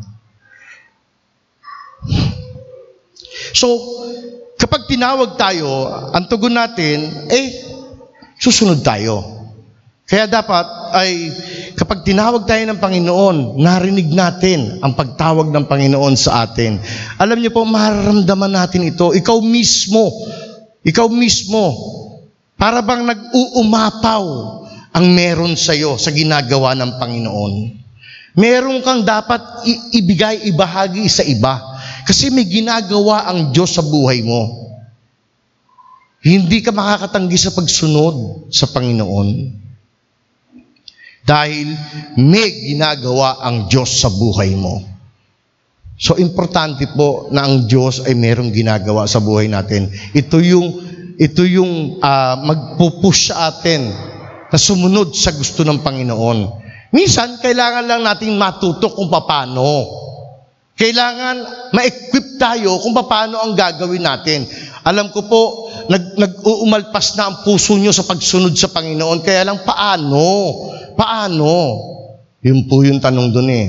[3.57, 3.67] So,
[4.61, 7.65] kapag tinawag tayo, ang tugon natin, eh,
[8.37, 9.41] susunod tayo.
[10.05, 11.31] Kaya dapat ay
[11.73, 16.77] kapag tinawag tayo ng Panginoon, narinig natin ang pagtawag ng Panginoon sa atin.
[17.15, 19.15] Alam niyo po, mararamdaman natin ito.
[19.15, 20.11] Ikaw mismo,
[20.83, 21.63] ikaw mismo,
[22.59, 24.25] para bang nag-uumapaw
[24.91, 27.53] ang meron sa iyo sa ginagawa ng Panginoon.
[28.35, 29.63] Meron kang dapat
[29.95, 31.70] ibigay, ibahagi sa iba.
[32.05, 34.71] Kasi may ginagawa ang Diyos sa buhay mo.
[36.21, 39.29] Hindi ka makakatanggi sa pagsunod sa Panginoon.
[41.21, 41.67] Dahil
[42.17, 44.81] may ginagawa ang Diyos sa buhay mo.
[46.01, 49.85] So, importante po na ang Diyos ay merong ginagawa sa buhay natin.
[50.17, 50.67] Ito yung,
[51.21, 53.93] ito yung ah, magpupush sa atin
[54.49, 56.39] na sumunod sa gusto ng Panginoon.
[56.89, 60.00] Minsan, kailangan lang nating matuto kung paano.
[60.81, 64.49] Kailangan ma-equip tayo kung paano ang gagawin natin.
[64.81, 65.41] Alam ko po,
[65.85, 69.21] nag, nag-uumalpas na ang puso nyo sa pagsunod sa Panginoon.
[69.21, 70.25] Kaya lang, paano?
[70.97, 71.53] Paano?
[72.41, 73.67] Yun po yung tanong doon eh.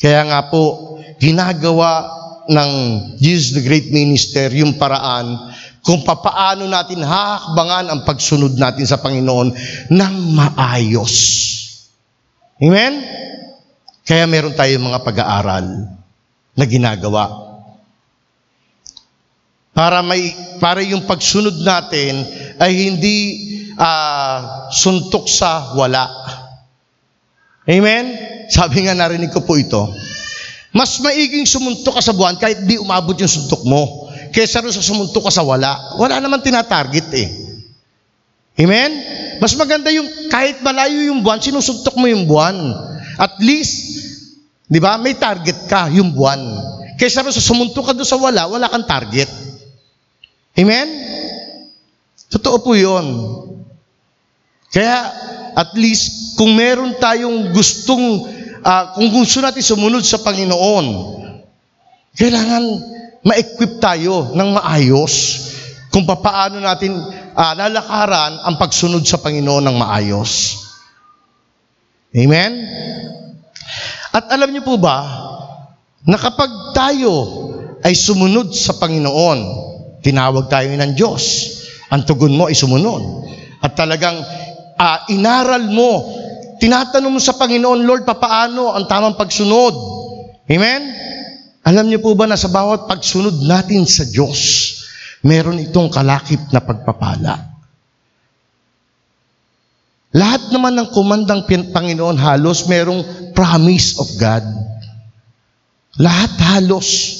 [0.00, 2.16] Kaya nga po, ginagawa
[2.48, 2.70] ng
[3.20, 5.52] Jesus the Great Minister yung paraan
[5.84, 9.52] kung papaano natin hahakbangan ang pagsunod natin sa Panginoon
[9.92, 11.14] ng maayos.
[12.56, 13.04] Amen?
[14.08, 15.97] Kaya meron tayong mga pag-aaral
[16.58, 17.46] na ginagawa.
[19.70, 22.26] Para may para yung pagsunod natin
[22.58, 23.16] ay hindi
[23.78, 26.02] ah, suntok sa wala.
[27.62, 28.04] Amen?
[28.50, 29.86] Sabi nga narinig ko po ito.
[30.74, 34.10] Mas maiging sumuntok ka sa buwan kahit di umabot yung suntok mo.
[34.34, 35.96] Kesa rin sa sumuntok ka sa wala.
[35.96, 37.28] Wala naman tinatarget eh.
[38.58, 38.90] Amen?
[39.38, 42.58] Mas maganda yung kahit malayo yung buwan, sinusuntok mo yung buwan.
[43.14, 44.02] At least,
[44.68, 46.38] di ba, may target ka, yung buwan.
[46.98, 49.30] Rin sa sumuntok ka doon sa wala, wala kang target.
[50.58, 50.88] Amen?
[52.28, 53.06] Totoo po yun.
[54.68, 54.96] Kaya,
[55.56, 58.28] at least, kung meron tayong gustong,
[58.60, 60.86] ah, kung gusto natin sumunod sa Panginoon,
[62.18, 62.64] kailangan
[63.22, 65.14] ma-equip tayo ng maayos
[65.88, 66.98] kung paano natin
[67.32, 70.62] ah, lalakaran ang pagsunod sa Panginoon ng maayos.
[72.12, 72.52] Amen?
[74.12, 75.04] At alam niyo po ba,
[76.08, 77.14] na kapag tayo
[77.84, 79.38] ay sumunod sa Panginoon,
[80.00, 81.22] tinawag tayo ng Diyos,
[81.92, 83.28] ang tugon mo ay sumunod.
[83.60, 84.16] At talagang
[84.78, 85.90] ah, inaral mo,
[86.62, 89.74] tinatanong mo sa Panginoon, Lord, papaano ang tamang pagsunod?
[90.48, 90.82] Amen?
[91.68, 94.40] Alam niyo po ba na sa bawat pagsunod natin sa Diyos,
[95.20, 97.47] meron itong kalakip na pagpapala.
[100.18, 104.42] Lahat naman ng kumandang Panginoon halos merong promise of God.
[105.94, 107.14] Lahat halos.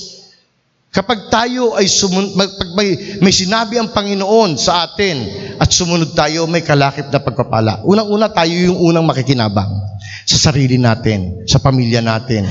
[0.91, 5.31] Kapag tayo ay sumun- mag- pag may, may sinabi ang Panginoon sa atin
[5.63, 7.87] at sumunod tayo, may kalakip na pagpapala.
[7.87, 9.79] Unang-una tayo yung unang makikinabang
[10.27, 12.51] sa sarili natin, sa pamilya natin.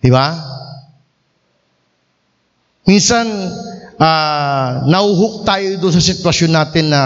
[0.00, 0.32] Di ba?
[2.88, 3.28] Minsan,
[4.00, 7.02] ah, nauhook tayo doon sa sitwasyon natin na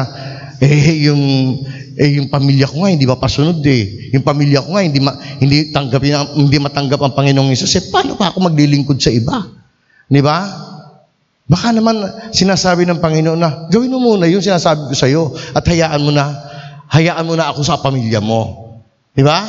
[0.58, 1.22] eh yung
[1.98, 4.14] eh yung pamilya ko nga hindi mapasunod eh.
[4.14, 7.74] Yung pamilya ko nga hindi ma, hindi tanggapin ang- hindi matanggap ang Panginoong Hesus.
[7.74, 9.42] Eh paano pa ako maglilingkod sa iba?
[10.06, 10.46] Di ba?
[11.50, 11.98] Baka naman
[12.30, 16.14] sinasabi ng Panginoon na gawin mo muna yung sinasabi ko sa iyo at hayaan mo
[16.14, 16.38] na
[16.86, 18.70] hayaan mo na ako sa pamilya mo.
[19.10, 19.42] Di ba?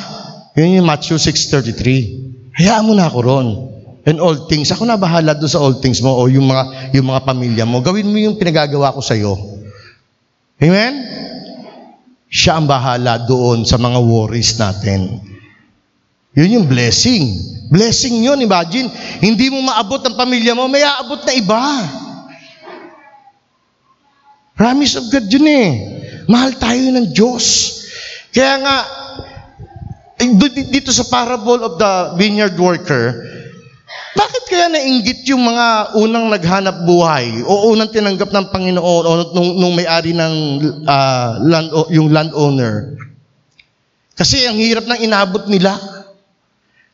[0.58, 2.58] Yun yung Matthew 6:33.
[2.66, 3.48] Hayaan mo na ako ron.
[4.10, 7.14] And all things, ako na bahala doon sa all things mo o yung mga yung
[7.14, 7.86] mga pamilya mo.
[7.86, 9.38] Gawin mo yung pinagagawa ko sa iyo.
[10.58, 10.94] Amen?
[12.30, 15.18] Siya ang bahala doon sa mga worries natin.
[16.38, 17.34] Yun yung blessing.
[17.74, 18.86] Blessing yun, imagine.
[19.18, 21.64] Hindi mo maabot ang pamilya mo, may aabot na iba.
[24.54, 25.70] Promise of God yun eh.
[26.30, 27.46] Mahal tayo ng Diyos.
[28.30, 28.78] Kaya nga,
[30.22, 30.30] eh,
[30.70, 33.26] dito sa parable of the vineyard worker,
[34.18, 39.50] bakit kaya nainggit yung mga unang naghanap buhay o unang tinanggap ng Panginoon o nung,
[39.62, 40.34] nung may-ari ng
[40.90, 42.98] ah, land, o- yung landowner?
[44.18, 45.78] Kasi ang hirap ng inabot nila.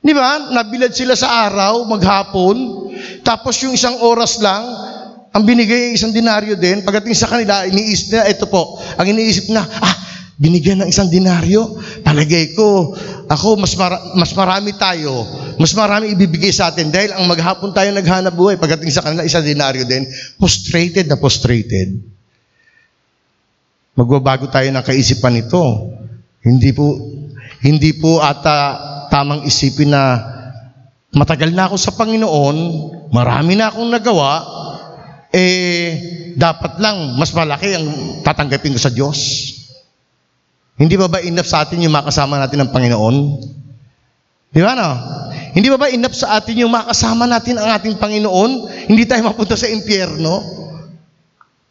[0.05, 0.53] Di ba?
[0.53, 2.57] Nabilad sila sa araw, maghapon,
[3.25, 4.61] tapos yung isang oras lang,
[5.33, 6.85] ang binigay ay isang dinaryo din.
[6.85, 9.95] Pagdating sa kanila, iniisip nila, ito po, ang iniisip na, ah,
[10.35, 12.91] binigyan ng isang dinaryo, palagay ko,
[13.31, 15.23] ako, mas, mara- mas marami tayo,
[15.55, 19.47] mas marami ibibigay sa atin dahil ang maghapon tayo naghanap buhay, pagdating sa kanila, isang
[19.47, 20.03] dinaryo din,
[20.35, 21.95] frustrated na frustrated.
[23.95, 25.63] Magbabago tayo ng kaisipan nito.
[26.43, 26.99] Hindi po,
[27.63, 28.75] hindi po ata
[29.07, 30.19] tamang isipin na
[31.15, 32.57] matagal na ako sa Panginoon,
[33.15, 34.43] marami na akong nagawa,
[35.31, 35.87] eh,
[36.35, 37.87] dapat lang mas malaki ang
[38.19, 39.19] tatanggapin ko sa Diyos.
[40.75, 43.15] Hindi ba ba enough sa atin yung makasama natin ng Panginoon?
[44.51, 44.89] Di ba no?
[45.55, 48.51] Hindi ba ba enough sa atin yung makasama natin ang ating Panginoon?
[48.91, 50.43] Hindi tayo mapunta sa impyerno?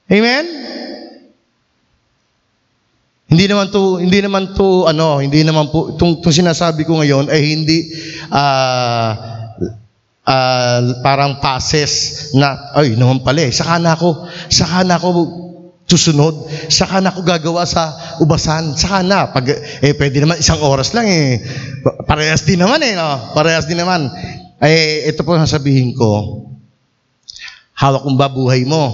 [0.09, 0.45] Amen?
[3.29, 7.29] Hindi naman to hindi naman to ano, hindi naman po tung, tung sinasabi ko ngayon
[7.29, 7.91] ay hindi
[8.31, 9.11] ah
[10.25, 15.44] ah, parang passes na ay naman pala eh, saka na ako saka na ako
[15.85, 16.49] susunod.
[16.73, 18.77] Saka na ako gagawa sa ubasan.
[18.77, 21.41] Saka na pag eh pwede naman isang oras lang eh.
[22.09, 23.33] Parehas din naman eh no?
[23.37, 24.09] Parehas din naman.
[24.61, 26.45] Eh ito po ang sasabihin ko.
[27.75, 28.85] Hawak kong ba buhay mo.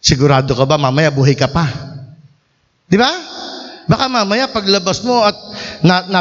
[0.00, 1.66] Sigurado ka ba mamaya buhay ka pa?
[2.88, 3.10] Di ba?
[3.90, 5.34] Baka mamaya paglabas mo at
[5.82, 6.20] na, na,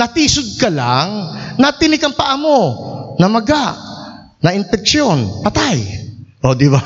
[0.00, 1.28] natisod ka lang,
[1.60, 2.58] natinik ang paa mo,
[3.20, 3.76] namaga,
[4.40, 5.76] na infeksyon, patay.
[6.40, 6.80] O, di ba?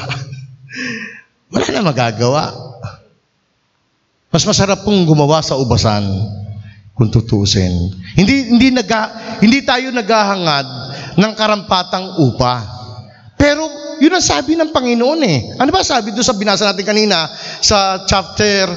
[1.57, 2.45] Wala na magagawa.
[4.29, 6.05] Mas masarap pong gumawa sa ubasan
[6.93, 7.73] kung tutusin.
[8.13, 10.67] Hindi hindi naga, hindi tayo naghahangad
[11.17, 12.61] ng karampatang upa.
[13.41, 13.65] Pero
[13.97, 15.39] yun ang sabi ng Panginoon eh.
[15.57, 17.25] Ano ba sabi doon sa binasa natin kanina
[17.65, 18.69] sa chapter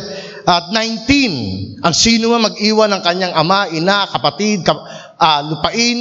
[0.48, 4.80] at 19, ang sino man mag-iwan ng kanyang ama, ina, kapatid, kap,
[5.20, 5.98] ah, lupain,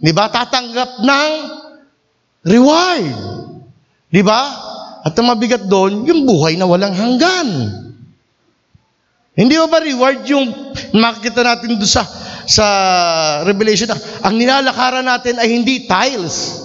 [0.00, 0.32] di ba?
[0.32, 1.32] Tatanggap ng
[2.48, 3.06] reward.
[4.08, 4.40] Di ba?
[5.02, 7.48] At ang mabigat doon, yung buhay na walang hanggan.
[9.34, 10.46] Hindi ba reward yung
[10.94, 12.04] makikita natin doon sa,
[12.46, 12.66] sa
[13.42, 16.62] Revelation na ang nilalakaran natin ay hindi tiles,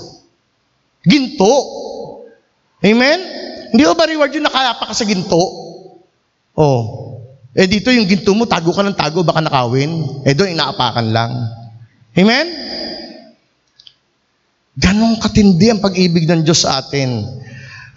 [1.02, 1.56] ginto.
[2.84, 3.20] Amen?
[3.74, 5.44] Hindi ba reward yung nakayapa ka sa ginto?
[6.54, 6.82] Oh.
[7.58, 10.22] Eh dito yung ginto mo, tago ka ng tago, baka nakawin.
[10.28, 11.32] Eh doon, inaapakan lang.
[12.14, 12.46] Amen?
[14.78, 17.26] Ganon katindi ang pag-ibig ng Diyos sa atin.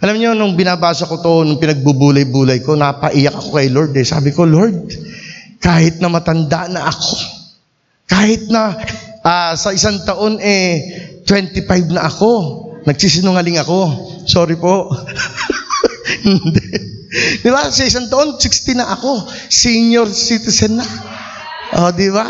[0.01, 3.93] Alam niyo, nung binabasa ko to, nung pinagbubulay-bulay ko, napaiyak ako kay Lord.
[3.93, 4.01] Eh.
[4.01, 4.89] Sabi ko, Lord,
[5.61, 7.13] kahit na matanda na ako,
[8.09, 8.81] kahit na
[9.21, 12.29] ah, sa isang taon, eh, 25 na ako,
[12.89, 13.79] nagsisinungaling ako.
[14.25, 14.89] Sorry po.
[16.25, 16.65] Hindi.
[17.45, 17.69] Di ba?
[17.69, 19.29] Sa isang taon, 60 na ako.
[19.53, 20.87] Senior citizen na.
[21.77, 22.25] O, di ba?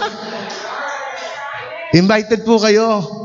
[1.96, 3.21] Invited po kayo.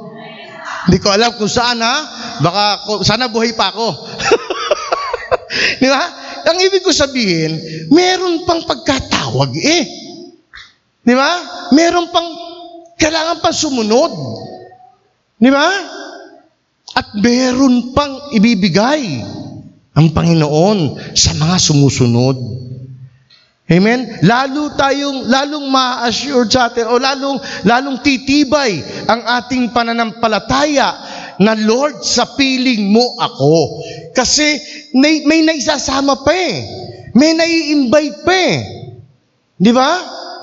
[0.87, 1.97] Hindi ko alam kung saan ha.
[2.43, 2.65] Baka
[3.03, 3.89] sana buhay pa ako.
[5.83, 6.03] Di ba?
[6.47, 7.59] Ang ibig ko sabihin,
[7.91, 9.83] meron pang pagkatawag eh.
[11.03, 11.31] Di ba?
[11.75, 12.29] Meron pang,
[12.99, 14.13] kailangan pang sumunod.
[15.43, 15.69] Di ba?
[16.97, 19.27] At meron pang ibibigay
[19.97, 20.79] ang Panginoon
[21.19, 22.37] sa mga sumusunod.
[23.67, 24.23] Amen?
[24.23, 28.79] Lalo tayong, lalong ma-assure sa atin, o lalong, lalong titibay
[29.11, 30.95] ang ating pananampalataya
[31.43, 33.83] na Lord, sa piling mo ako.
[34.15, 34.57] Kasi
[34.95, 36.57] may, may naisasama pa eh.
[37.13, 38.57] May nai-invite pa eh.
[39.59, 39.91] Di ba?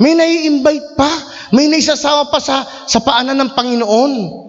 [0.04, 1.12] May nai-invite pa.
[1.56, 4.43] May naisasama pa sa, sa paanan ng Panginoon.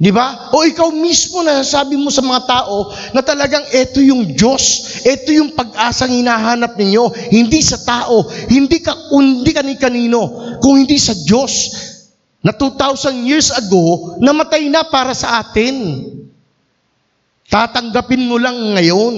[0.00, 0.48] Di ba?
[0.56, 5.28] O ikaw mismo na sabi mo sa mga tao na talagang ito yung Diyos, ito
[5.28, 10.96] yung pag-asang hinahanap ninyo, hindi sa tao, hindi ka hindi ka ni kanino, kung hindi
[10.96, 11.52] sa Diyos
[12.40, 16.08] na 2,000 years ago, namatay na para sa atin.
[17.52, 19.16] Tatanggapin mo lang ngayon.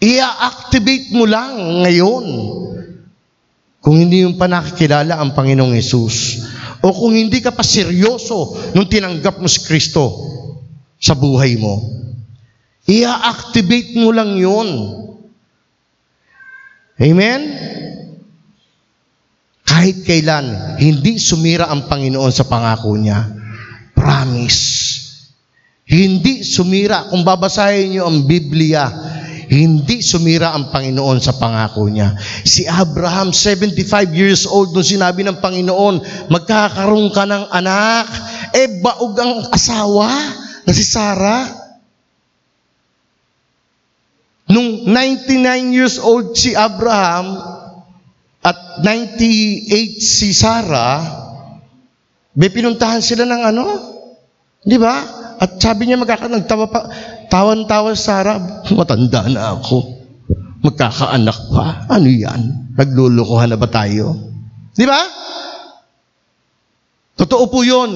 [0.00, 2.24] Ia-activate mo lang ngayon.
[3.84, 6.40] Kung hindi yung pa nakikilala ang Panginoong Yesus.
[6.82, 10.14] O kung hindi ka pa seryoso nung tinanggap mo si Kristo
[10.98, 11.82] sa buhay mo.
[12.88, 14.68] Ia-activate mo lang yun.
[16.98, 17.40] Amen?
[19.68, 23.28] Kahit kailan, hindi sumira ang Panginoon sa pangako niya.
[23.92, 24.64] Promise.
[25.86, 27.12] Hindi sumira.
[27.12, 28.88] Kung babasahin niyo ang Biblia,
[29.48, 32.12] hindi sumira ang Panginoon sa pangako niya.
[32.44, 38.06] Si Abraham, 75 years old, nung sinabi ng Panginoon, magkakaroon ka ng anak.
[38.52, 40.12] Eh, baog ang asawa
[40.68, 41.48] na si Sarah.
[44.52, 47.40] Nung 99 years old si Abraham
[48.44, 51.00] at 98 si Sarah,
[52.36, 53.64] may pinuntahan sila ng ano?
[54.60, 54.94] Di ba?
[55.40, 56.84] At sabi niya magkaka nagtawa pa,
[57.28, 60.00] tawan-tawa si Sarah, matanda na ako.
[60.64, 61.86] Magkakaanak pa.
[61.86, 62.74] Ano yan?
[62.74, 64.16] Naglulukuhan na ba tayo?
[64.74, 65.00] Di ba?
[67.18, 67.90] Totoo po yun.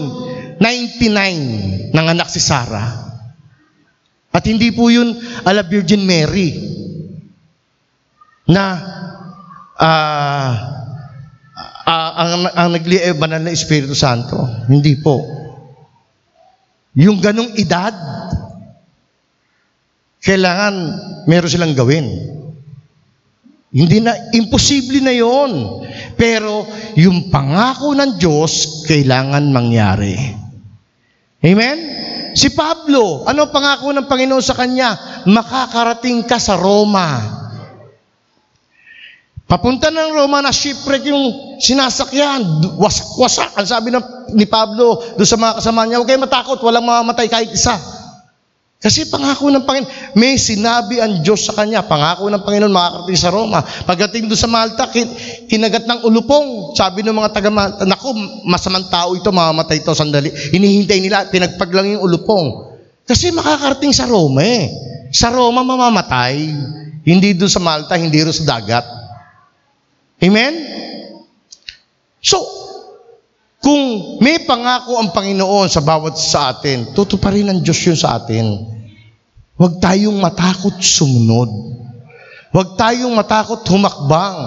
[0.63, 3.03] 99 ng anak si Sarah.
[4.33, 5.13] At hindi po yun
[5.45, 6.57] ala Virgin Mary
[8.49, 8.65] na
[9.77, 10.53] ah
[11.87, 14.39] ah, ang, ang nagli banal na Espiritu Santo.
[14.71, 15.21] Hindi po.
[16.97, 17.93] Yung ganong edad,
[20.23, 20.75] kailangan
[21.27, 22.07] meron silang gawin.
[23.73, 25.83] Hindi na, imposible na yon.
[26.15, 30.15] Pero yung pangako ng Diyos, kailangan mangyari.
[31.43, 31.79] Amen?
[32.37, 34.95] Si Pablo, ano ang pangako ng Panginoon sa kanya?
[35.25, 37.41] Makakarating ka sa Roma.
[39.49, 42.41] Papunta ng Roma na shipwreck yung sinasakyan.
[42.77, 43.57] Wasak-wasak.
[43.57, 47.29] Ang sabi ng, ni Pablo doon sa mga kasama niya, huwag kayo matakot, walang mamamatay
[47.29, 47.77] kahit isa.
[48.83, 53.31] Kasi pangako ng Panginoon, may sinabi ang Diyos sa kanya, pangako ng Panginoon makakarating sa
[53.31, 53.63] Roma.
[53.63, 55.15] Pagdating doon sa Malta, kin-
[55.47, 56.75] kinagat ng ulupong.
[56.75, 58.11] Sabi ng mga taga Malta, naku,
[58.43, 60.35] masamang tao ito, mamamatay ito sandali.
[60.35, 62.75] Hinihintay nila, pinagpag lang yung ulupong.
[63.07, 64.67] Kasi makakarating sa Roma eh.
[65.15, 66.51] Sa Roma mamamatay.
[67.07, 68.83] Hindi doon sa Malta, hindi rin sa dagat.
[70.19, 70.55] Amen?
[72.19, 72.39] So,
[73.63, 78.59] kung may pangako ang Panginoon sa bawat sa atin, tutuparin ng Diyos yun sa atin.
[79.55, 81.47] Huwag tayong matakot sumunod.
[82.51, 84.39] Huwag tayong matakot humakbang.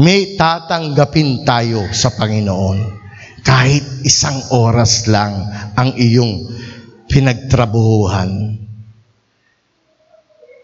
[0.00, 3.04] May tatanggapin tayo sa Panginoon.
[3.44, 5.36] Kahit isang oras lang
[5.76, 6.48] ang iyong
[7.12, 8.63] pinagtrabuhuhan.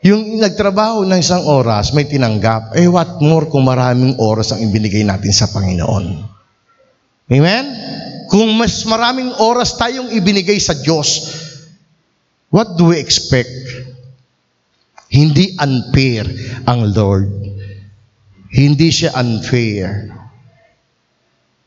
[0.00, 5.04] Yung nagtrabaho ng isang oras, may tinanggap, eh what more kung maraming oras ang ibinigay
[5.04, 6.04] natin sa Panginoon.
[7.28, 7.64] Amen?
[8.32, 11.28] Kung mas maraming oras tayong ibinigay sa Diyos,
[12.48, 13.52] what do we expect?
[15.12, 16.24] Hindi unfair
[16.64, 17.28] ang Lord.
[18.48, 20.16] Hindi siya unfair.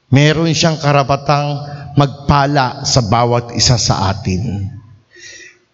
[0.09, 1.47] Meron siyang karapatang
[1.93, 4.72] magpala sa bawat isa sa atin.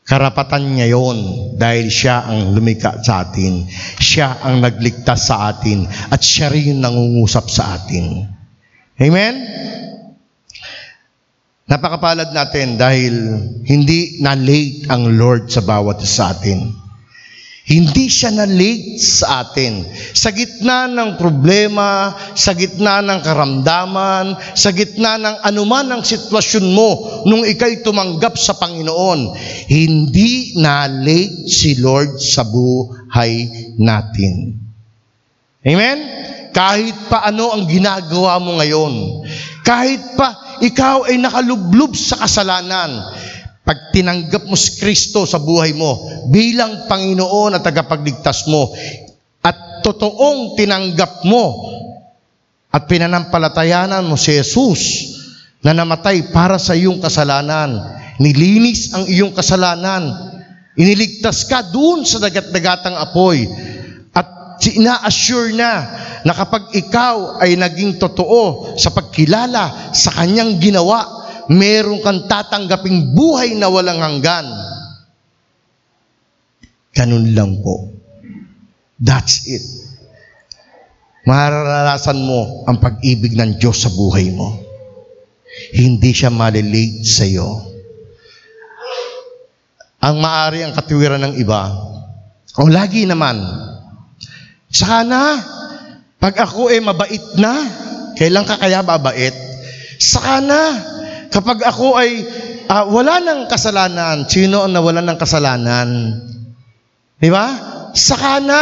[0.10, 1.22] Karapatan niya yon
[1.53, 3.70] dahil siya ang lumika sa atin.
[4.01, 8.26] Siya ang nagligtas sa atin at siya rin nangungusap sa atin.
[8.97, 9.34] Amen?
[11.70, 13.14] Napakapalad natin dahil
[13.70, 16.89] hindi na late ang Lord sa bawat sa atin.
[17.70, 19.86] Hindi siya na late sa atin.
[20.17, 27.22] Sa gitna ng problema, sa gitna ng karamdaman, sa gitna ng anuman ang sitwasyon mo
[27.30, 29.38] nung ikay tumanggap sa Panginoon,
[29.70, 33.34] hindi na late si Lord sa buhay
[33.78, 34.57] natin.
[35.61, 35.97] Amen?
[36.49, 39.22] Kahit pa ano ang ginagawa mo ngayon.
[39.61, 43.13] Kahit pa ikaw ay nakalublob sa kasalanan.
[43.70, 48.74] Pag tinanggap mo si Kristo sa buhay mo bilang Panginoon at tagapagligtas mo
[49.45, 51.70] at totoong tinanggap mo
[52.74, 54.82] at pinanampalatayanan mo si Jesus
[55.61, 57.78] na namatay para sa iyong kasalanan,
[58.17, 60.17] nilinis ang iyong kasalanan,
[60.74, 63.45] iniligtas ka doon sa dagat-dagatang apoy
[64.17, 65.74] at ina-assure na
[66.26, 71.18] na kapag ikaw ay naging totoo sa pagkilala sa kanyang ginawa,
[71.50, 74.45] meron kang tatanggaping buhay na walang hanggan.
[76.93, 77.89] Ganun lang po.
[79.02, 79.66] That's it.
[81.26, 84.62] Mararanasan mo ang pag-ibig ng Diyos sa buhay mo.
[85.74, 87.66] Hindi siya malilate sa iyo.
[90.00, 91.76] Ang maari ang katiwiran ng iba,
[92.56, 93.36] o lagi naman,
[94.72, 95.38] sana,
[96.22, 97.68] pag ako ay mabait na,
[98.16, 99.36] kailan ka kaya babait?
[100.00, 100.62] Saka na,
[101.40, 102.12] kapag ako ay
[102.68, 105.90] ah, wala ng kasalanan, sino ang nawala ng kasalanan?
[107.16, 107.48] Di ba?
[107.96, 108.62] Saka na.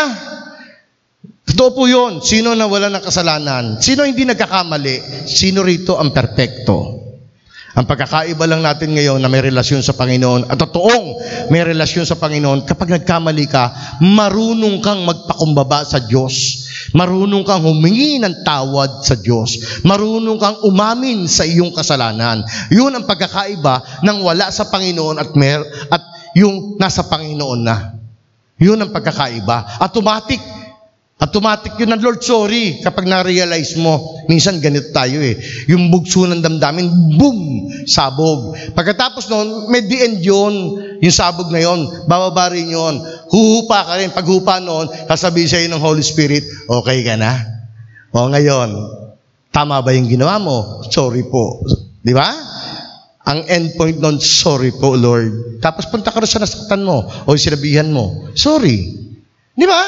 [1.48, 2.22] Totoo po yun.
[2.22, 3.82] Sino na wala ng kasalanan?
[3.82, 5.26] Sino hindi nagkakamali?
[5.26, 7.07] Sino rito ang perpekto?
[7.78, 11.22] Ang pagkakaiba lang natin ngayon na may relasyon sa Panginoon at totoong
[11.54, 13.70] may relasyon sa Panginoon, kapag nagkamali ka,
[14.02, 16.66] marunong kang magpakumbaba sa Diyos.
[16.98, 19.86] Marunong kang humingi ng tawad sa Diyos.
[19.86, 22.42] Marunong kang umamin sa iyong kasalanan.
[22.74, 25.62] Yun ang pagkakaiba ng wala sa Panginoon at, mer
[25.94, 26.02] at
[26.34, 27.94] yung nasa Panginoon na.
[28.58, 29.78] Yun ang pagkakaiba.
[29.86, 30.57] Automatic.
[31.18, 32.78] Automatic yun ng Lord, sorry.
[32.86, 35.34] Kapag na-realize mo, minsan ganito tayo eh.
[35.65, 37.65] Yung bugso ng damdamin, boom!
[37.89, 38.53] Sabog.
[38.78, 40.78] Pagkatapos noon, may the end yun.
[41.01, 43.01] Yung sabog na yun, bababa rin yun.
[43.34, 44.13] Huhupa ka rin.
[44.13, 47.34] Paghupa noon, kasabihin sa'yo ng Holy Spirit, okay ka na?
[48.13, 48.78] O ngayon,
[49.49, 50.86] tama ba yung ginawa mo?
[50.93, 51.65] Sorry po.
[52.05, 52.30] Di ba?
[53.26, 55.59] Ang end point nun, sorry po, Lord.
[55.65, 58.86] Tapos punta ka rin sa nasaktan mo o sinabihan mo, sorry.
[59.57, 59.82] Di ba?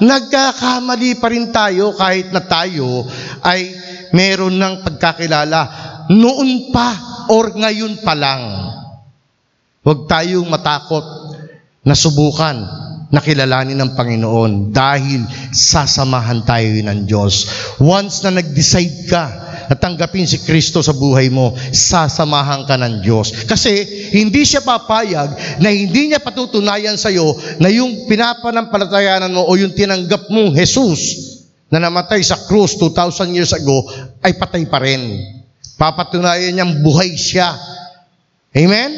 [0.00, 3.04] Nagkakamali pa rin tayo kahit na tayo
[3.44, 3.76] ay
[4.16, 5.60] meron ng pagkakilala
[6.08, 6.88] noon pa
[7.28, 8.42] or ngayon pa lang.
[9.82, 11.04] Huwag tayong matakot
[11.82, 12.56] na subukan
[13.12, 17.44] na kilalanin ng Panginoon dahil sasamahan tayo ng Diyos.
[17.76, 19.24] Once na nag-decide ka
[19.72, 23.48] na tanggapin si Kristo sa buhay mo, sasamahan ka ng Diyos.
[23.48, 23.72] Kasi
[24.12, 29.72] hindi siya papayag na hindi niya patutunayan sa iyo na yung pinapanampalatayanan mo o yung
[29.72, 31.00] tinanggap mong Jesus
[31.72, 33.88] na namatay sa krus 2,000 years ago
[34.20, 35.24] ay patay pa rin.
[35.80, 37.56] Papatunayan niyang buhay siya.
[38.52, 38.92] Amen?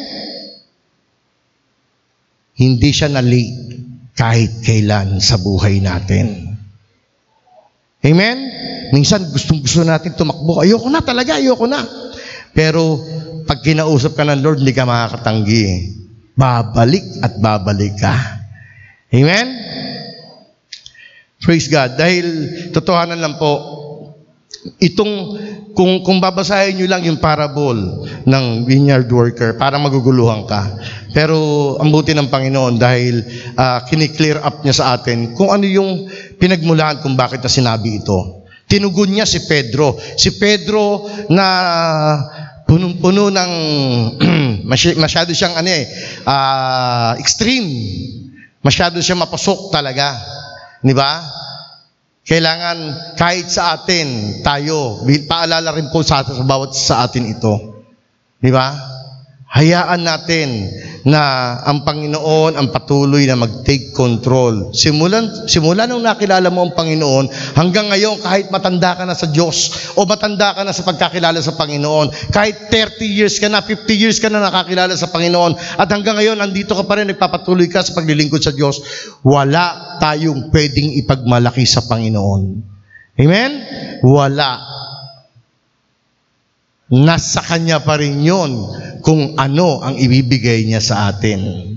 [2.58, 3.78] Hindi siya na-late
[4.18, 6.43] kahit kailan sa buhay natin.
[8.04, 8.36] Amen?
[8.92, 10.60] Minsan gustong gusto natin tumakbo.
[10.60, 11.80] Ayoko na talaga, ayoko na.
[12.52, 13.00] Pero
[13.48, 15.64] pag kinausap ka ng Lord, hindi ka makakatanggi.
[16.36, 18.44] Babalik at babalik ka.
[19.08, 19.46] Amen?
[21.40, 21.96] Praise God.
[21.96, 22.26] Dahil
[22.72, 23.52] totohanan lang po,
[24.80, 25.12] itong
[25.76, 30.62] kung kung babasahin niyo lang yung parable ng vineyard worker, para maguguluhan ka.
[31.12, 31.36] Pero
[31.78, 33.22] ang buti ng Panginoon dahil
[33.54, 38.44] uh, kiniklear up niya sa atin kung ano yung pinagmulan kung bakit na sinabi ito.
[38.64, 39.98] Tinugon niya si Pedro.
[40.16, 41.46] Si Pedro na
[42.64, 43.52] punong-puno ng
[45.02, 45.84] masyado siyang ano eh,
[46.24, 47.68] uh, extreme.
[48.64, 50.16] Masyado siyang mapasok talaga.
[50.80, 51.20] Di ba?
[52.24, 52.78] Kailangan
[53.20, 57.84] kahit sa atin, tayo, paalala rin po sa, sa bawat sa atin ito.
[58.40, 58.93] Di ba?
[59.54, 60.66] Hayaan natin
[61.06, 64.74] na ang Panginoon ang patuloy na mag-take control.
[64.74, 69.70] Simulan, simula nung nakilala mo ang Panginoon, hanggang ngayon kahit matanda ka na sa Diyos
[69.94, 74.18] o matanda ka na sa pagkakilala sa Panginoon, kahit 30 years ka na, 50 years
[74.18, 77.94] ka na nakakilala sa Panginoon, at hanggang ngayon andito ka pa rin, nagpapatuloy ka sa
[77.94, 78.82] paglilingkod sa Diyos,
[79.22, 82.42] wala tayong pwedeng ipagmalaki sa Panginoon.
[83.22, 83.50] Amen?
[84.02, 84.74] Wala.
[86.94, 88.54] Nasa Kanya pa rin yun
[89.02, 91.74] kung ano ang ibibigay niya sa atin.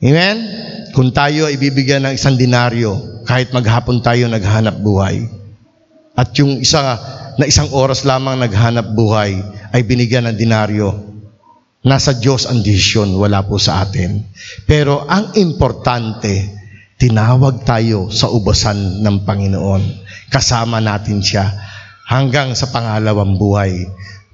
[0.00, 0.36] Amen?
[0.96, 5.28] Kung tayo ay ibibigyan ng isang dinaryo, kahit maghapon tayo naghanap buhay,
[6.16, 6.80] at yung isa
[7.36, 9.40] na isang oras lamang naghanap buhay
[9.72, 10.88] ay binigyan ng dinaryo,
[11.84, 14.24] nasa Diyos ang desisyon, wala po sa atin.
[14.64, 16.48] Pero ang importante,
[16.96, 19.82] tinawag tayo sa ubasan ng Panginoon.
[20.32, 21.71] Kasama natin siya
[22.06, 23.86] hanggang sa pangalawang buhay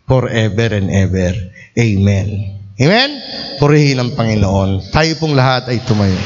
[0.08, 1.34] forever and ever.
[1.76, 2.28] Amen.
[2.78, 3.10] Amen?
[3.58, 4.94] Purihin ang Panginoon.
[4.94, 6.16] Tayo pong lahat ay tumayo.